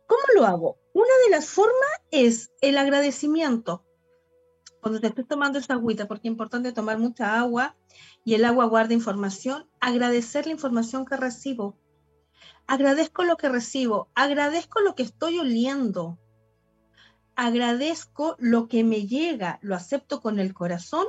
[0.10, 0.78] ¿cómo lo hago?
[0.94, 3.86] Una de las formas es el agradecimiento.
[4.82, 7.76] Cuando te estés tomando esa agüita, porque es importante tomar mucha agua
[8.26, 11.78] y el agua guarda información, agradecer la información que recibo.
[12.66, 16.18] Agradezco lo que recibo, agradezco lo que estoy oliendo,
[17.36, 21.06] agradezco lo que me llega, lo acepto con el corazón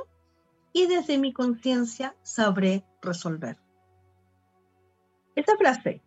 [0.73, 3.57] y desde mi conciencia sabré resolver.
[5.35, 6.01] Esta frase,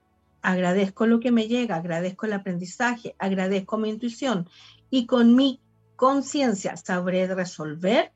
[0.44, 4.46] agradezco lo que me llega, agradezco el aprendizaje, agradezco mi intuición
[4.90, 5.62] y con mi
[5.96, 8.12] conciencia sabré resolver,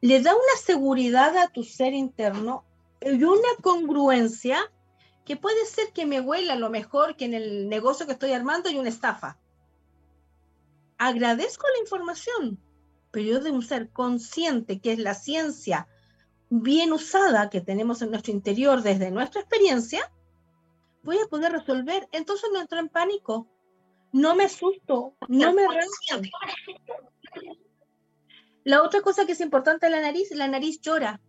[0.00, 2.64] le da una seguridad a tu ser interno
[3.00, 4.58] y una congruencia
[5.24, 8.68] que puede ser que me huela lo mejor que en el negocio que estoy armando
[8.68, 9.40] hay una estafa.
[10.98, 12.60] Agradezco la información,
[13.10, 15.88] pero yo de un ser consciente, que es la ciencia
[16.48, 20.12] bien usada que tenemos en nuestro interior desde nuestra experiencia,
[21.02, 22.08] voy a poder resolver.
[22.12, 23.48] Entonces no entro en pánico,
[24.12, 26.28] no me asusto, no me arranco.
[28.64, 31.20] La otra cosa que es importante es la nariz, la nariz llora.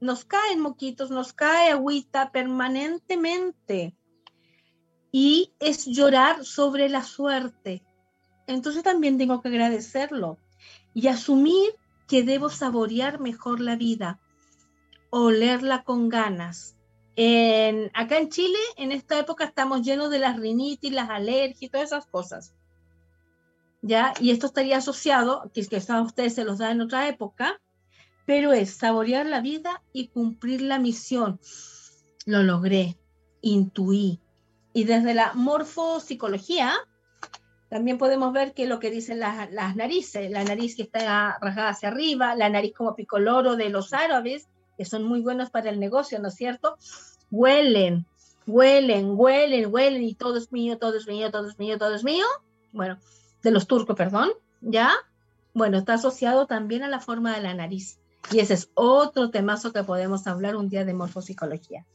[0.00, 3.96] Nos caen moquitos, nos cae agüita permanentemente.
[5.10, 7.82] Y es llorar sobre la suerte.
[8.46, 10.38] Entonces también tengo que agradecerlo
[10.92, 11.74] y asumir
[12.06, 14.20] que debo saborear mejor la vida,
[15.10, 16.75] olerla con ganas.
[17.16, 21.86] En, acá en Chile, en esta época, estamos llenos de las rinitis, las alergias, todas
[21.86, 22.54] esas cosas.
[23.82, 24.12] ¿Ya?
[24.20, 27.60] Y esto estaría asociado, que, que a ustedes se los da en otra época,
[28.26, 31.40] pero es saborear la vida y cumplir la misión.
[32.26, 32.98] Lo logré,
[33.40, 34.20] intuí.
[34.72, 36.74] Y desde la morfopsicología,
[37.68, 41.88] también podemos ver que lo que dicen las, narices, la nariz que está rasgada hacia
[41.88, 46.18] arriba, la nariz como picoloro de los árabes, que son muy buenos para el negocio,
[46.18, 46.76] ¿no es cierto?
[47.30, 48.06] Huelen,
[48.46, 52.04] huelen, huelen, huelen y todo es mío, todo es mío, todo es mío, todo es
[52.04, 52.26] mío.
[52.72, 52.98] Bueno,
[53.42, 54.30] de los turcos, perdón,
[54.60, 54.92] ¿ya?
[55.54, 57.98] Bueno, está asociado también a la forma de la nariz.
[58.30, 61.86] Y ese es otro temazo que podemos hablar un día de morfopsicología.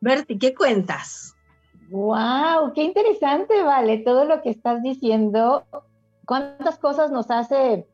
[0.00, 1.34] Berti, ¿qué cuentas?
[1.90, 5.64] Wow, qué interesante, vale, todo lo que estás diciendo.
[6.24, 7.86] Cuántas cosas nos hace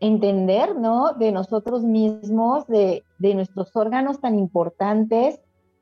[0.00, 1.14] entender, ¿no?
[1.14, 5.40] De nosotros mismos, de, nuestros órganos tan importantes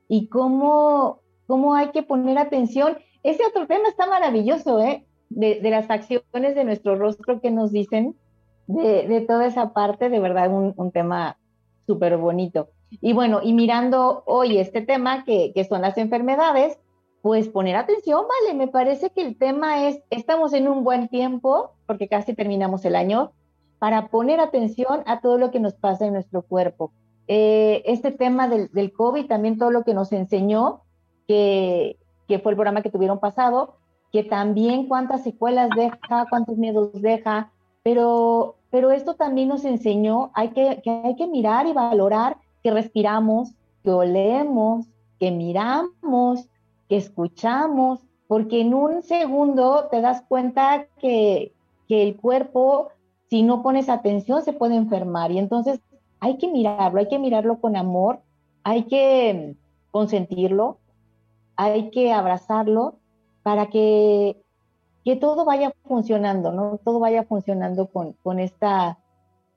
[0.09, 2.97] y cómo, cómo hay que poner atención.
[3.22, 5.05] Ese otro tema está maravilloso, ¿eh?
[5.28, 8.16] De, las acciones de nuestro rostro que nos dicen,
[8.66, 11.36] de, toda esa parte, de verdad, un, un tema
[11.86, 12.68] súper bonito.
[13.01, 16.78] Y bueno, y mirando hoy este tema que, que son las enfermedades,
[17.20, 21.72] pues poner atención, vale, me parece que el tema es, estamos en un buen tiempo,
[21.86, 23.32] porque casi terminamos el año,
[23.78, 26.93] para poner atención a todo lo que nos pasa en nuestro cuerpo.
[27.28, 30.82] Eh, este tema del, COVID, también todo lo que nos enseñó,
[31.27, 31.98] que,
[32.28, 33.74] que fue el programa que tuvieron pasado,
[34.12, 37.51] que también cuántas secuelas deja, cuántos miedos deja,
[37.82, 42.70] pero, pero esto también nos enseñó, hay que, que hay que mirar y valorar que
[42.70, 43.53] respiramos,
[43.85, 44.86] que olemos,
[45.19, 46.48] que miramos,
[46.89, 51.53] que escuchamos, porque en un segundo te das cuenta que,
[51.89, 52.89] el cuerpo,
[53.28, 55.32] si no pones atención, se puede enfermar.
[55.32, 55.81] Y entonces
[56.20, 58.20] hay que mirarlo, hay que mirarlo con amor,
[58.62, 59.57] hay que
[59.90, 60.78] consentirlo,
[61.57, 62.98] hay que abrazarlo
[63.43, 64.43] para que,
[65.05, 66.78] que todo vaya funcionando, ¿no?
[66.85, 68.98] Todo vaya funcionando con, con esta,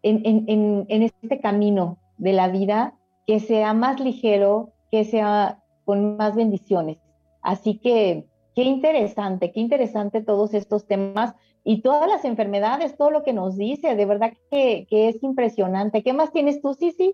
[0.04, 6.18] en, en, en este camino de la vida, que sea más ligero, que sea con
[6.18, 7.00] más bendiciones.
[7.42, 13.24] Así que qué interesante, qué interesante todos estos temas y todas las enfermedades, todo lo
[13.24, 16.04] que nos dice, de verdad que, es impresionante.
[16.04, 17.14] ¿Qué más tienes tú, Sisi?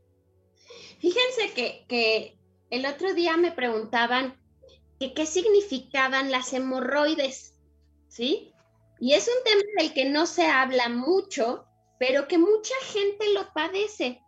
[0.99, 2.37] Fíjense que, que
[2.69, 4.37] el otro día me preguntaban
[4.99, 7.55] que qué significaban las hemorroides,
[8.07, 8.53] ¿sí?
[8.99, 11.65] Y es un tema del que no se habla mucho,
[11.99, 14.21] pero que mucha gente lo padece.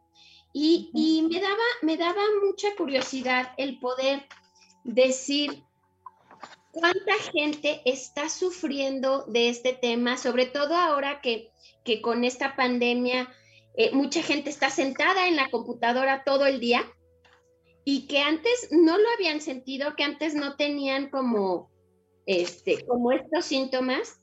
[0.54, 4.26] Y, y me, daba, me daba mucha curiosidad el poder
[4.84, 5.64] decir
[6.80, 11.50] ¿Cuánta gente está sufriendo de este tema, sobre todo ahora que,
[11.84, 13.34] que con esta pandemia
[13.76, 16.84] eh, mucha gente está sentada en la computadora todo el día
[17.84, 21.72] y que antes no lo habían sentido, que antes no tenían como,
[22.28, 24.22] este, como estos síntomas,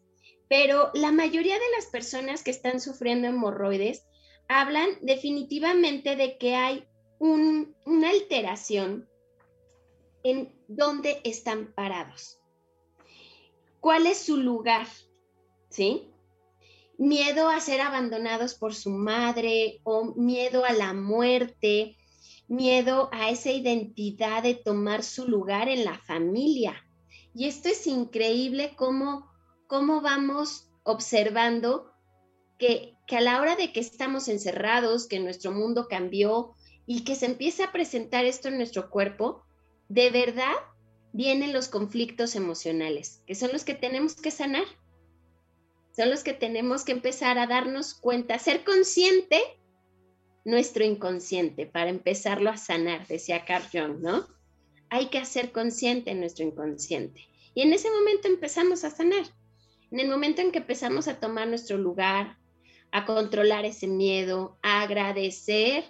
[0.48, 4.06] pero la mayoría de las personas que están sufriendo hemorroides
[4.46, 6.86] hablan definitivamente de que hay
[7.18, 9.08] una alteración
[10.22, 12.43] en dónde están parados.
[13.84, 14.86] ¿Cuál es su lugar?
[15.68, 16.10] ¿Sí?
[16.96, 21.94] Miedo a ser abandonados por su madre o miedo a la muerte,
[22.48, 26.82] miedo a esa identidad de tomar su lugar en la familia.
[27.34, 29.30] Y esto es increíble cómo,
[29.66, 31.92] cómo vamos observando
[32.58, 36.54] que, que a la hora de que estamos encerrados, que nuestro mundo cambió
[36.86, 39.44] y que se empieza a presentar esto en nuestro cuerpo,
[39.90, 40.54] de verdad
[41.14, 44.64] vienen los conflictos emocionales, que son los que tenemos que sanar.
[45.96, 49.40] Son los que tenemos que empezar a darnos cuenta, ser consciente
[50.44, 54.26] nuestro inconsciente para empezarlo a sanar, decía Carl Jung, ¿no?
[54.90, 57.28] Hay que hacer consciente nuestro inconsciente.
[57.54, 59.24] Y en ese momento empezamos a sanar.
[59.92, 62.38] En el momento en que empezamos a tomar nuestro lugar,
[62.90, 65.84] a controlar ese miedo, a agradecer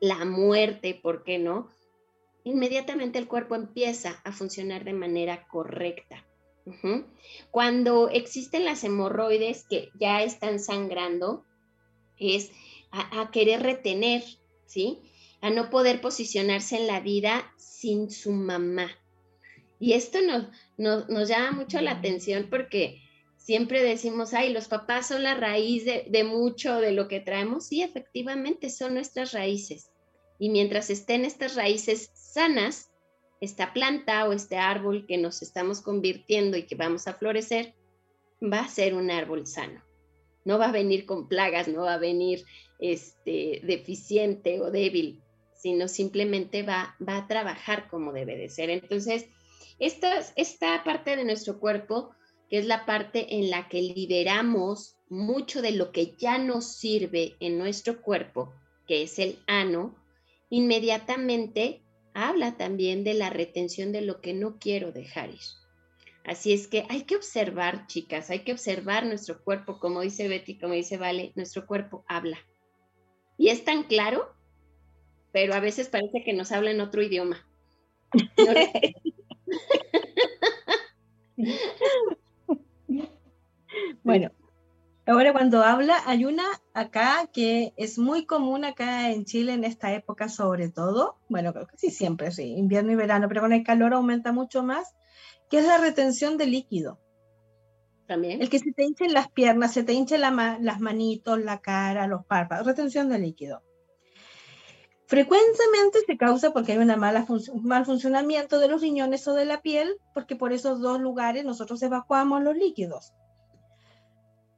[0.00, 1.68] la muerte, ¿por qué no?
[2.48, 6.24] Inmediatamente el cuerpo empieza a funcionar de manera correcta.
[7.50, 11.44] Cuando existen las hemorroides que ya están sangrando,
[12.18, 12.50] es
[12.90, 14.24] a, querer retener,
[14.64, 14.98] ¿sí?
[15.42, 18.92] A no poder posicionarse en la vida sin su mamá.
[19.78, 20.46] Y esto nos,
[20.78, 23.02] nos, llama mucho la atención porque
[23.36, 27.66] siempre decimos, ay, los papás son la raíz de, de mucho de lo que traemos.
[27.66, 29.90] Sí, efectivamente, son nuestras raíces.
[30.38, 32.90] Y mientras estén estas raíces sanas,
[33.40, 37.74] esta planta o este árbol que nos estamos convirtiendo y que vamos a florecer,
[38.42, 39.82] va a ser un árbol sano.
[40.44, 42.44] No va a venir con plagas, no va a venir
[42.78, 45.20] este, deficiente o débil,
[45.54, 48.70] sino simplemente va, va a trabajar como debe de ser.
[48.70, 49.26] Entonces,
[49.78, 52.10] esta, esta parte de nuestro cuerpo,
[52.48, 57.36] que es la parte en la que liberamos mucho de lo que ya nos sirve
[57.40, 58.52] en nuestro cuerpo,
[58.86, 59.94] que es el ano,
[60.50, 61.82] inmediatamente
[62.14, 65.40] habla también de la retención de lo que no quiero dejar ir.
[66.24, 70.58] Así es que hay que observar, chicas, hay que observar nuestro cuerpo, como dice Betty,
[70.58, 72.38] como dice Vale, nuestro cuerpo habla.
[73.38, 74.34] Y es tan claro,
[75.32, 77.46] pero a veces parece que nos habla en otro idioma.
[84.02, 84.30] bueno,
[85.08, 86.44] Ahora cuando habla, hay una
[86.74, 91.66] acá que es muy común acá en Chile en esta época sobre todo, bueno, creo
[91.66, 94.94] que sí siempre, sí, invierno y verano, pero con el calor aumenta mucho más,
[95.48, 97.00] que es la retención de líquido.
[98.06, 98.42] También.
[98.42, 102.26] El que se te hinchen las piernas, se te hinchen las manitos, la cara, los
[102.26, 103.62] párpados, retención de líquido.
[105.06, 109.46] Frecuentemente se causa porque hay una mala un mal funcionamiento de los riñones o de
[109.46, 113.14] la piel, porque por esos dos lugares nosotros evacuamos los líquidos.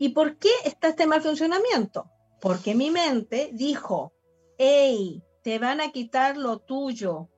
[0.01, 2.11] ¿Y por qué está este mal funcionamiento?
[2.41, 4.15] Porque mi mente dijo,
[4.57, 7.29] hey, te van a quitar lo tuyo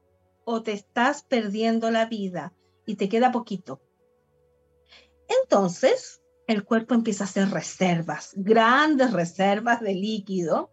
[0.45, 2.55] o te estás perdiendo la vida
[2.87, 3.83] y te queda poquito.
[5.43, 10.71] Entonces, el cuerpo empieza a hacer reservas, grandes reservas de líquido.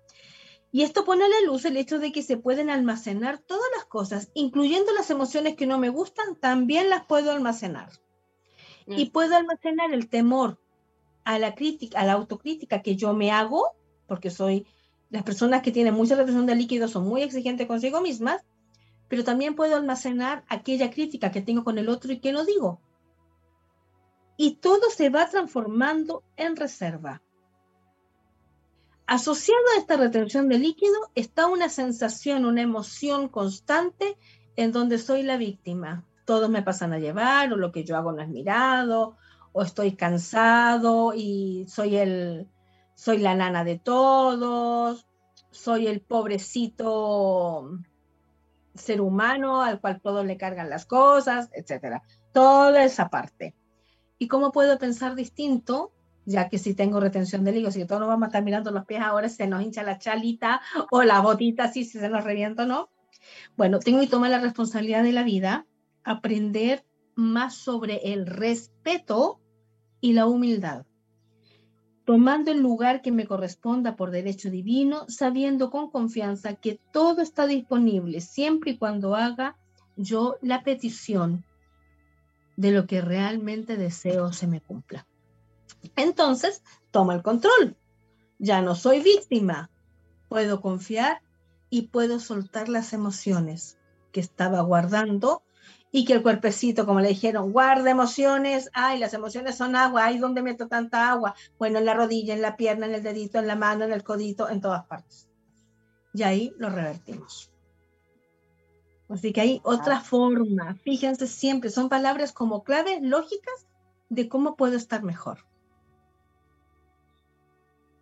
[0.71, 3.85] Y esto pone a la luz el hecho de que se pueden almacenar todas las
[3.85, 7.89] cosas, incluyendo las emociones que no me gustan, también las puedo almacenar.
[8.85, 10.59] Y puedo almacenar el temor,
[11.23, 13.75] a la crítica, a la autocrítica que yo me hago,
[14.07, 14.65] porque soy,
[15.09, 18.43] las personas que tienen mucha retención de líquidos son muy exigentes consigo mismas,
[19.07, 22.79] pero también puedo almacenar aquella crítica que tengo con el otro y que no digo.
[24.37, 27.21] Y todo se va transformando en reserva.
[29.07, 34.17] Asociado a esta retención de líquido está una sensación, una emoción constante
[34.55, 36.05] en donde soy la víctima.
[36.25, 39.17] Todos me pasan a llevar o lo que yo hago no es mirado
[39.53, 42.47] o estoy cansado y soy el
[42.95, 45.07] soy la nana de todos,
[45.51, 47.79] soy el pobrecito
[48.75, 52.03] ser humano al cual todos le cargan las cosas, etcétera.
[52.33, 53.55] Toda esa parte.
[54.17, 55.93] ¿Y cómo puedo pensar distinto?
[56.25, 58.85] Ya que si tengo retención de líquido, si todos nos vamos a estar mirando los
[58.85, 60.61] pies ahora, se nos hincha la chalita
[60.91, 62.89] o la botita, si se nos revienta no.
[63.55, 65.65] Bueno, tengo que tomar la responsabilidad de la vida,
[66.03, 66.83] aprender
[67.19, 69.39] más sobre el respeto
[70.01, 70.85] y la humildad,
[72.05, 77.45] tomando el lugar que me corresponda por derecho divino, sabiendo con confianza que todo está
[77.45, 79.57] disponible siempre y cuando haga
[79.95, 81.43] yo la petición
[82.55, 85.05] de lo que realmente deseo se me cumpla.
[85.95, 87.75] Entonces, toma el control.
[88.37, 89.69] Ya no soy víctima.
[90.29, 91.21] puedo confiar
[91.69, 93.77] y puedo soltar las emociones
[94.11, 95.41] que estaba guardando
[95.91, 100.19] y que el cuerpecito, como le dijeron, guarda emociones, ay, las emociones son agua, ay,
[100.19, 101.35] ¿dónde meto tanta agua?
[101.57, 104.03] Bueno, en la rodilla, en la pierna, en el dedito, en la mano, en el
[104.03, 105.29] codito, en todas partes.
[106.13, 107.51] Y ahí lo revertimos.
[109.09, 110.01] Así que hay otra ah.
[110.01, 113.67] forma, fíjense siempre, son palabras como claves lógicas
[114.09, 115.39] de cómo puedo estar mejor.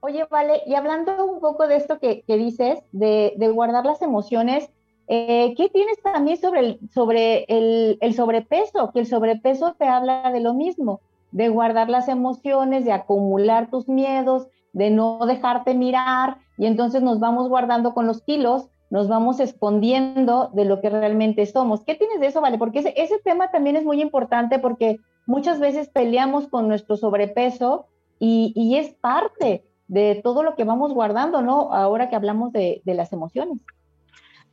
[0.01, 4.69] Oye, vale, y hablando un poco de esto que, dices, de, guardar las emociones,
[5.07, 8.91] eh, ¿qué tienes también sobre, el, sobre el, sobrepeso?
[8.91, 11.01] Que el sobrepeso te habla de lo mismo,
[11.31, 17.19] de guardar las emociones, de acumular tus miedos, de no dejarte mirar, y entonces nos
[17.19, 21.83] vamos guardando con los kilos, nos vamos escondiendo de lo que realmente somos.
[21.83, 22.57] ¿Qué tienes de eso, Vale?
[22.57, 27.87] Porque ese, tema también es muy importante porque muchas veces peleamos con nuestro sobrepeso
[28.19, 31.73] y es parte de todo lo que vamos guardando, ¿no?
[31.73, 33.57] Ahora que hablamos de, las emociones.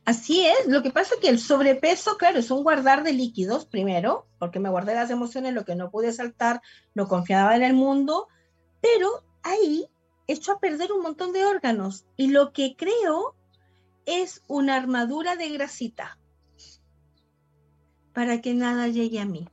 [0.05, 3.65] Así es, lo que pasa es que el sobrepeso, claro, es un guardar de líquidos
[3.65, 6.61] primero, porque me guardé las emociones, lo que no pude saltar,
[6.93, 8.27] no confiaba en el mundo,
[8.81, 9.87] pero ahí
[10.27, 13.35] hecho a perder un montón de órganos y lo que creo
[14.05, 16.19] es una armadura de grasita
[18.13, 19.47] para que nada llegue a mí.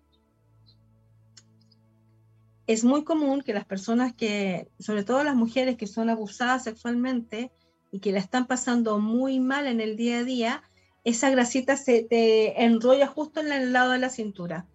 [2.66, 7.50] Es muy común que las personas que, sobre todo las mujeres que son abusadas sexualmente
[7.92, 10.62] y que la están pasando muy mal en el día a día,
[11.04, 14.66] esa grasita se te enrolla justo en el lado de la cintura,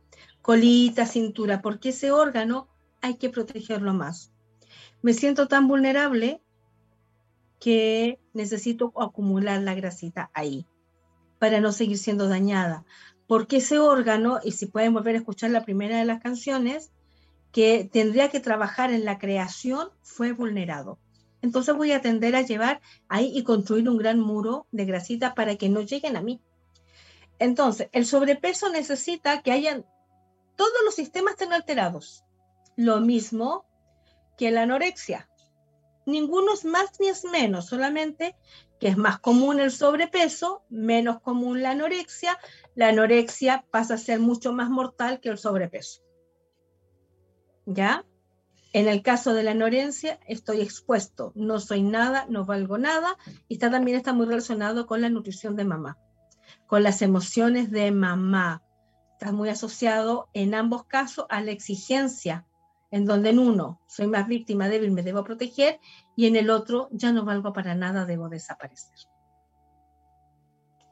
[0.42, 2.70] colita, cintura, porque ese órgano
[3.02, 4.32] hay que protegerlo más.
[5.02, 6.42] Me siento tan vulnerable
[7.60, 10.68] que necesito acumular la grasita ahí
[11.40, 12.86] para no seguir siendo dañada,
[13.26, 16.92] porque ese órgano, y si pueden volver a escuchar la primera de las canciones,
[17.52, 21.00] que tendría que trabajar en la creación fue vulnerado.
[21.42, 25.56] Entonces voy a tender a llevar ahí y construir un gran muro de grasita para
[25.56, 26.42] que no lleguen a mí.
[27.40, 29.86] Entonces, el sobrepeso necesita que hayan
[30.56, 32.24] todos los sistemas estén alterados.
[32.76, 33.66] Lo mismo
[34.38, 35.30] que la anorexia.
[36.06, 38.36] Ninguno es más ni es menos, solamente
[38.80, 42.38] que es más común el sobrepeso, menos común la anorexia.
[42.76, 46.08] La anorexia pasa a ser mucho más mortal que el sobrepeso.
[47.68, 48.06] ¿ya?
[48.78, 53.18] En el caso de la anorencia, estoy expuesto, no soy nada, no valgo nada,
[53.48, 55.98] y está, también está muy relacionado con la nutrición de mamá,
[56.68, 58.62] con las emociones de mamá.
[59.14, 62.46] Está muy asociado en ambos casos a la exigencia,
[62.92, 65.80] en donde en uno soy más víctima débil, me debo proteger,
[66.16, 68.96] y en el otro ya no valgo para nada, debo desaparecer.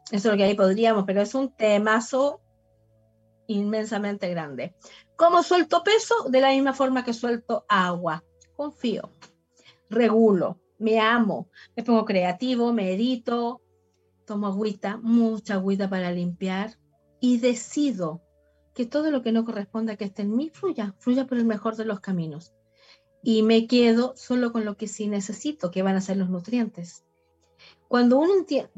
[0.09, 2.41] Eso es lo que ahí podríamos, pero es un temazo
[3.47, 4.75] inmensamente grande.
[5.15, 6.27] ¿Cómo suelto peso?
[6.29, 8.23] De la misma forma que suelto agua.
[8.55, 9.11] Confío,
[9.89, 13.61] regulo, me amo, me pongo creativo, medito,
[14.25, 16.77] tomo agüita, mucha agüita para limpiar
[17.19, 18.21] y decido
[18.73, 21.75] que todo lo que no corresponda que esté en mí fluya, fluya por el mejor
[21.75, 22.53] de los caminos.
[23.23, 27.03] Y me quedo solo con lo que sí necesito, que van a ser los nutrientes.
[27.87, 28.33] Cuando uno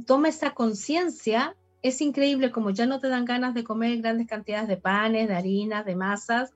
[0.05, 4.67] toma esa conciencia, es increíble como ya no te dan ganas de comer grandes cantidades
[4.67, 6.53] de panes, de harinas, de masas,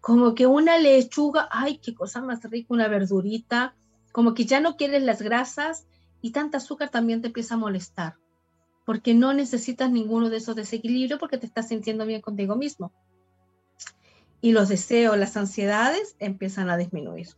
[0.00, 3.74] como que una lechuga, ay, qué cosa más rica, una verdurita,
[4.12, 5.86] como que ya no quieres las grasas
[6.20, 8.16] y tanta azúcar también te empieza a molestar,
[8.84, 12.92] porque no necesitas ninguno de esos desequilibrios porque te estás sintiendo bien contigo mismo.
[14.40, 17.28] Y los deseos, las ansiedades empiezan a disminuir.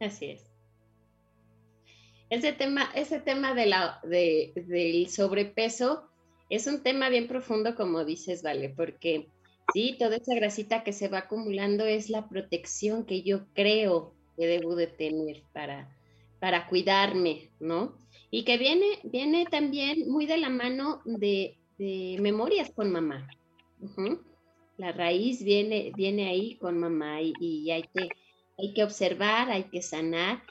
[0.00, 0.49] Así es.
[2.30, 6.08] Ese tema, ese tema de la, de, del sobrepeso
[6.48, 9.28] es un tema bien profundo, como dices, Vale, porque
[9.72, 14.46] sí, toda esa grasita que se va acumulando es la protección que yo creo que
[14.46, 15.96] debo de tener para,
[16.38, 17.96] para cuidarme, ¿no?
[18.30, 23.28] Y que viene, viene también muy de la mano de, memorias con mamá.
[24.76, 28.08] La raíz viene, viene ahí con mamá y, y hay, que,
[28.56, 30.42] hay que observar, hay que sanar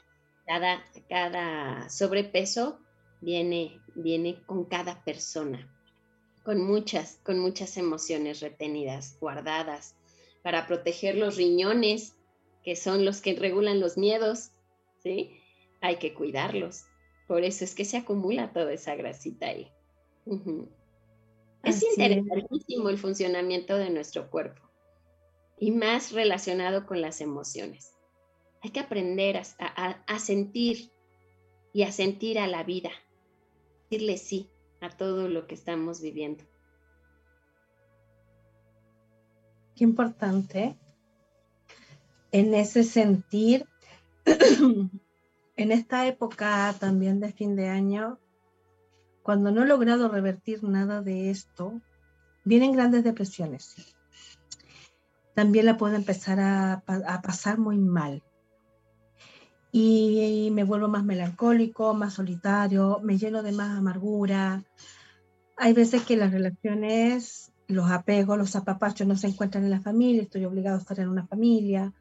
[1.08, 2.80] cada, sobrepeso
[3.20, 5.70] viene, viene con cada persona,
[6.44, 9.94] con muchas, con muchas emociones retenidas, guardadas,
[10.42, 12.16] para proteger los riñones,
[12.64, 14.50] que son los que regulan los miedos,
[15.02, 15.38] ¿sí?
[15.80, 16.84] Hay que cuidarlos.
[17.28, 19.70] Por eso es que se acumula toda esa grasita ahí.
[21.62, 24.62] Es interesantísimo el funcionamiento de nuestro cuerpo
[25.58, 27.99] y más relacionado con las emociones.
[28.62, 30.90] Hay que aprender a, sentir
[31.72, 32.90] y a sentir a la vida,
[33.88, 34.50] decirle sí
[34.80, 36.44] a todo lo que estamos viviendo.
[39.76, 40.76] Qué importante
[42.32, 43.66] en ese sentir
[44.24, 48.18] en esta época también de fin de año,
[49.22, 51.80] cuando no he logrado revertir nada de esto,
[52.44, 53.96] vienen grandes depresiones.
[55.34, 56.82] También la puedo empezar a,
[57.22, 58.22] pasar muy mal.
[59.72, 64.64] Y, me vuelvo más melancólico, más solitario, me lleno de más amargura.
[65.56, 70.22] Hay veces que las relaciones, los apegos, los apapachos no se encuentran en la familia,
[70.22, 71.92] estoy obligado a estar en una familia.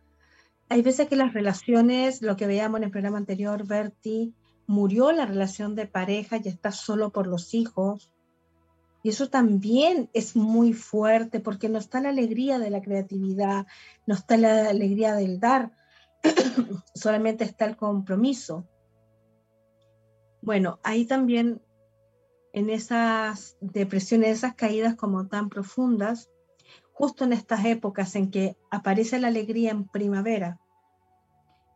[0.69, 4.33] Hay veces que las relaciones, lo que veíamos en el programa anterior, Bertie,
[4.67, 8.11] murió la relación de pareja y está solo por los hijos.
[9.01, 13.65] Y eso también es muy fuerte porque no está la alegría de la creatividad,
[14.05, 15.71] no está la alegría del dar,
[16.93, 18.67] solamente está el compromiso.
[20.41, 21.61] Bueno, ahí también
[22.53, 26.29] en esas depresiones, esas caídas como tan profundas,
[26.93, 30.59] justo en estas épocas en que aparece la alegría en primavera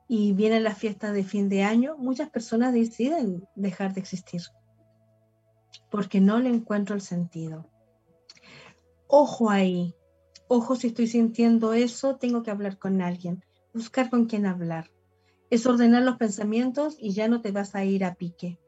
[0.07, 4.41] y vienen las fiestas de fin de año, muchas personas deciden dejar de existir
[5.89, 7.69] porque no le encuentro el sentido.
[9.07, 9.93] Ojo ahí,
[10.47, 14.91] ojo si estoy sintiendo eso, tengo que hablar con alguien, buscar con quién hablar.
[15.49, 18.59] Es ordenar los pensamientos y ya no te vas a ir a pique.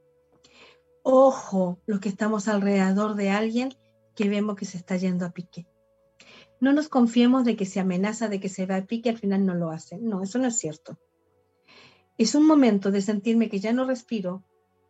[1.03, 3.73] Ojo, los que estamos alrededor de alguien
[4.15, 5.68] que vemos que se está yendo a pique.
[6.60, 9.45] No nos confiemos de que se amenaza de que se va a pique, al final
[9.45, 9.98] no lo hace.
[9.98, 10.98] No, eso no es cierto.
[12.18, 14.44] Es un momento de sentirme que ya no respiro,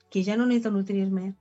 [0.09, 1.35] que ya no necesito nutrirme,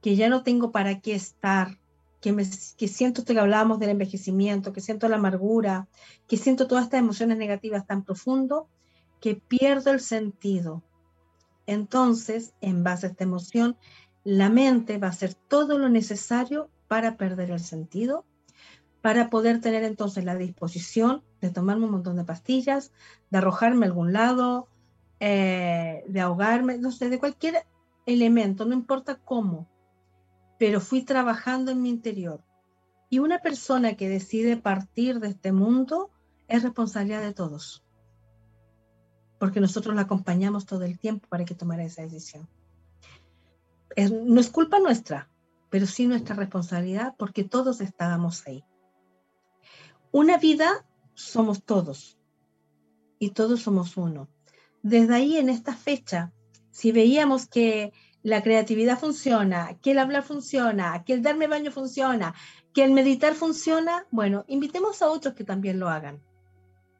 [0.00, 1.78] que ya no tengo para qué estar,
[2.24, 2.48] que, me,
[2.78, 5.88] que siento que hablábamos del envejecimiento, que siento la amargura,
[6.26, 8.66] que siento todas estas emociones negativas tan profundo,
[9.20, 10.82] que pierdo el sentido.
[11.66, 13.76] Entonces, en base a esta emoción,
[14.24, 18.24] la mente va a hacer todo lo necesario para perder el sentido,
[19.02, 22.90] para poder tener entonces la disposición de tomarme un montón de pastillas,
[23.28, 24.66] de arrojarme a algún lado,
[25.20, 27.66] eh, de ahogarme, no sé, de cualquier
[28.06, 29.68] elemento, no importa cómo,
[30.58, 32.42] pero fui trabajando en mi interior.
[33.10, 36.10] Y una persona que decide partir de este mundo
[36.48, 37.84] es responsabilidad de todos,
[39.38, 42.48] porque nosotros la acompañamos todo el tiempo para que tomara esa decisión.
[43.96, 45.30] no es culpa nuestra,
[45.70, 48.64] pero sí nuestra responsabilidad porque todos estábamos ahí.
[50.12, 52.18] Una vida somos todos
[53.18, 54.28] y todos somos uno
[54.84, 56.30] desde ahí en esta fecha,
[56.70, 57.94] si veíamos que
[58.24, 62.34] la creatividad funciona, que el hablar funciona, que el darme baño funciona,
[62.72, 66.22] que el meditar funciona, bueno, invitemos a otros que también lo hagan.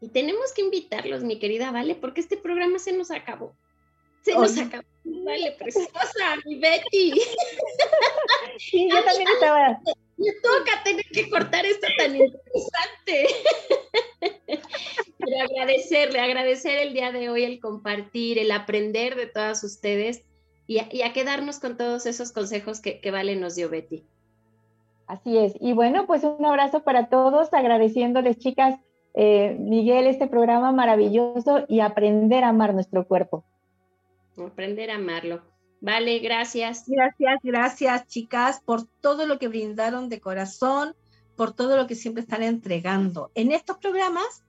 [0.02, 3.56] Y tenemos que invitarlos, mi querida Vale, porque este programa se nos acabó.
[4.20, 4.84] Se nos acabó.
[5.02, 7.14] Vale, preciosa, mi Betty.
[8.59, 9.80] Sí, yo también estaba.
[10.16, 13.26] Me toca tener que cortar esto tan interesante.
[15.18, 20.22] Pero agradecerle, agradecer el día de hoy el compartir, el aprender de todas ustedes
[20.66, 24.05] y a, quedarnos con todos esos consejos que, Vale nos dio Betty.
[25.07, 25.55] Así es.
[25.61, 28.81] Y bueno, pues un abrazo para todos, agradeciéndoles, chicas,
[29.12, 33.45] eh, Miguel, este programa maravilloso y aprender a amar nuestro cuerpo.
[34.39, 35.43] Aprender a amarlo.
[35.81, 36.85] Vale, gracias.
[36.86, 40.97] Gracias, gracias, chicas, por todo lo que brindaron de corazón,
[41.36, 44.45] por todo lo que siempre están entregando en estos programas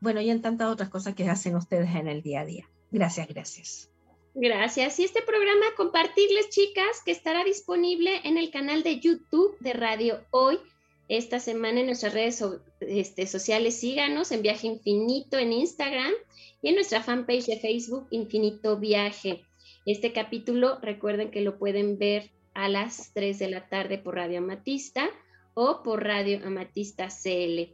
[0.00, 2.70] bueno, y en tantas otras cosas que hacen ustedes en el día a día.
[2.90, 3.90] Gracias, gracias.
[4.34, 4.98] Gracias.
[4.98, 10.20] Y este programa, compartirles, chicas, que estará disponible en el canal de YouTube de Radio
[10.30, 10.58] Hoy.
[11.08, 12.44] Esta semana en nuestras redes
[12.80, 16.12] este, sociales, síganos en Viaje Infinito en Instagram
[16.60, 19.42] y en nuestra fanpage de Facebook Infinito Viaje.
[19.86, 24.38] Este capítulo, recuerden que lo pueden ver a las 3 de la tarde por Radio
[24.38, 25.08] Amatista
[25.54, 27.72] o por Radio Amatista CL.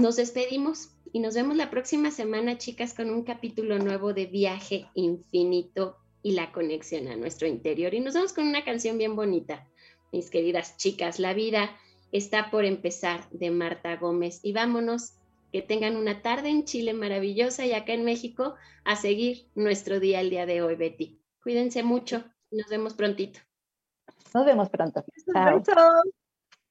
[0.00, 4.88] Nos despedimos y nos vemos la próxima semana, chicas, con un capítulo nuevo de Viaje
[4.94, 7.94] Infinito y la conexión a nuestro interior.
[7.94, 9.64] Y nos vemos con una canción bien bonita,
[10.10, 11.20] mis queridas chicas.
[11.20, 11.70] La vida
[12.10, 14.40] está por empezar de Marta Gómez.
[14.42, 15.12] Y vámonos,
[15.52, 20.20] que tengan una tarde en Chile maravillosa y acá en México a seguir nuestro día
[20.20, 21.20] el día de hoy, Betty.
[21.44, 23.38] Cuídense mucho y nos vemos prontito.
[24.34, 25.04] Nos vemos pronto.
[25.32, 25.62] Chao.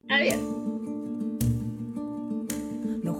[0.09, 0.72] Adiós.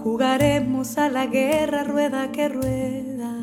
[0.04, 3.38] Jugaremos a la guerra rueda que rueda.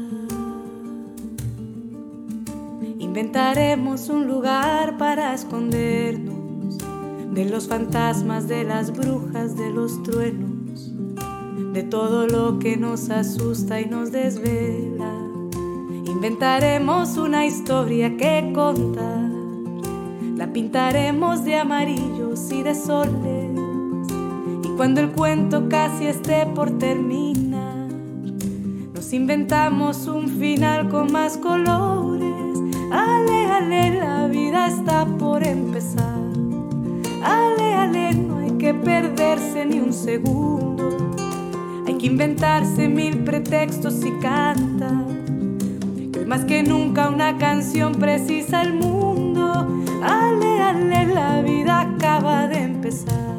[2.99, 6.77] Inventaremos un lugar para escondernos
[7.33, 10.93] de los fantasmas, de las brujas, de los truenos,
[11.73, 15.15] de todo lo que nos asusta y nos desvela.
[16.05, 19.31] Inventaremos una historia que contar,
[20.35, 23.40] la pintaremos de amarillos y de soles
[24.77, 27.87] cuando el cuento casi esté por terminar,
[28.93, 32.59] nos inventamos un final con más colores.
[32.91, 36.19] Ale, ale, la vida está por empezar.
[37.23, 40.89] Ale, ale, no hay que perderse ni un segundo.
[41.87, 45.05] Hay que inventarse mil pretextos y canta.
[46.11, 49.67] Que más que nunca una canción precisa el mundo.
[50.03, 53.30] Ale, ale, la vida acaba de empezar.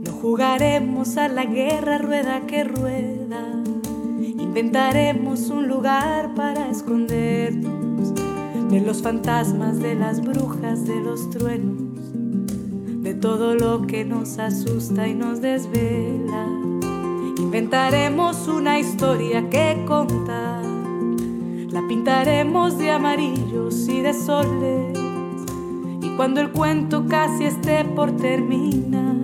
[0.00, 3.62] No jugaremos a la guerra rueda que rueda.
[4.20, 8.12] Inventaremos un lugar para escondernos
[8.68, 12.12] de los fantasmas, de las brujas, de los truenos,
[13.04, 16.48] de todo lo que nos asusta y nos desvela.
[17.38, 20.73] Inventaremos una historia que contar.
[21.74, 25.04] La pintaremos de amarillos y de soles
[26.16, 29.16] cuando el cuento casi esté por terminar,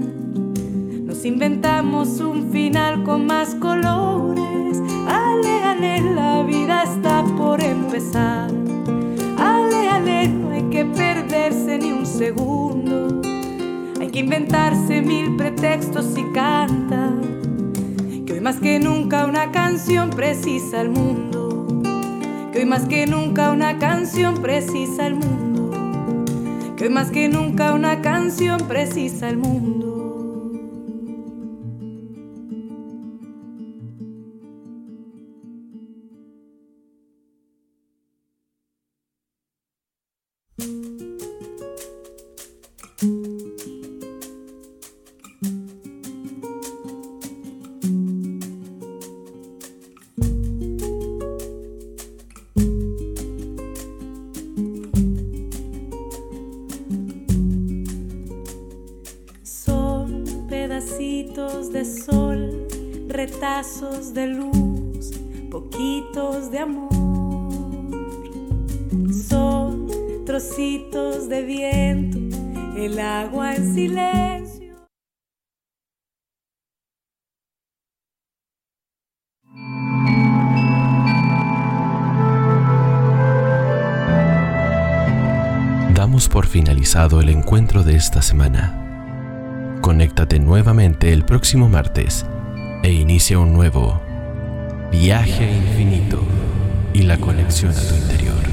[1.04, 4.82] nos inventamos un final con más colores.
[5.06, 8.50] Ale, ale, la vida está por empezar.
[9.38, 13.20] Ale, ale, no hay que perderse ni un segundo.
[14.00, 17.12] Hay que inventarse mil pretextos y canta.
[18.26, 21.39] Que hoy más que nunca una canción precisa el mundo.
[22.52, 25.50] Que hoy más que nunca una canción precisa el mundo
[26.80, 29.89] que más que nunca una canción precisa el mundo.
[64.00, 65.12] De luz,
[65.50, 66.88] poquitos de amor.
[69.28, 69.86] Son
[70.24, 72.18] trocitos de viento,
[72.76, 74.74] el agua en silencio.
[85.94, 89.78] Damos por finalizado el encuentro de esta semana.
[89.82, 92.24] Conéctate nuevamente el próximo martes
[92.82, 94.00] e inicia un nuevo
[94.90, 96.22] viaje infinito
[96.92, 98.49] y la conexión a tu interior.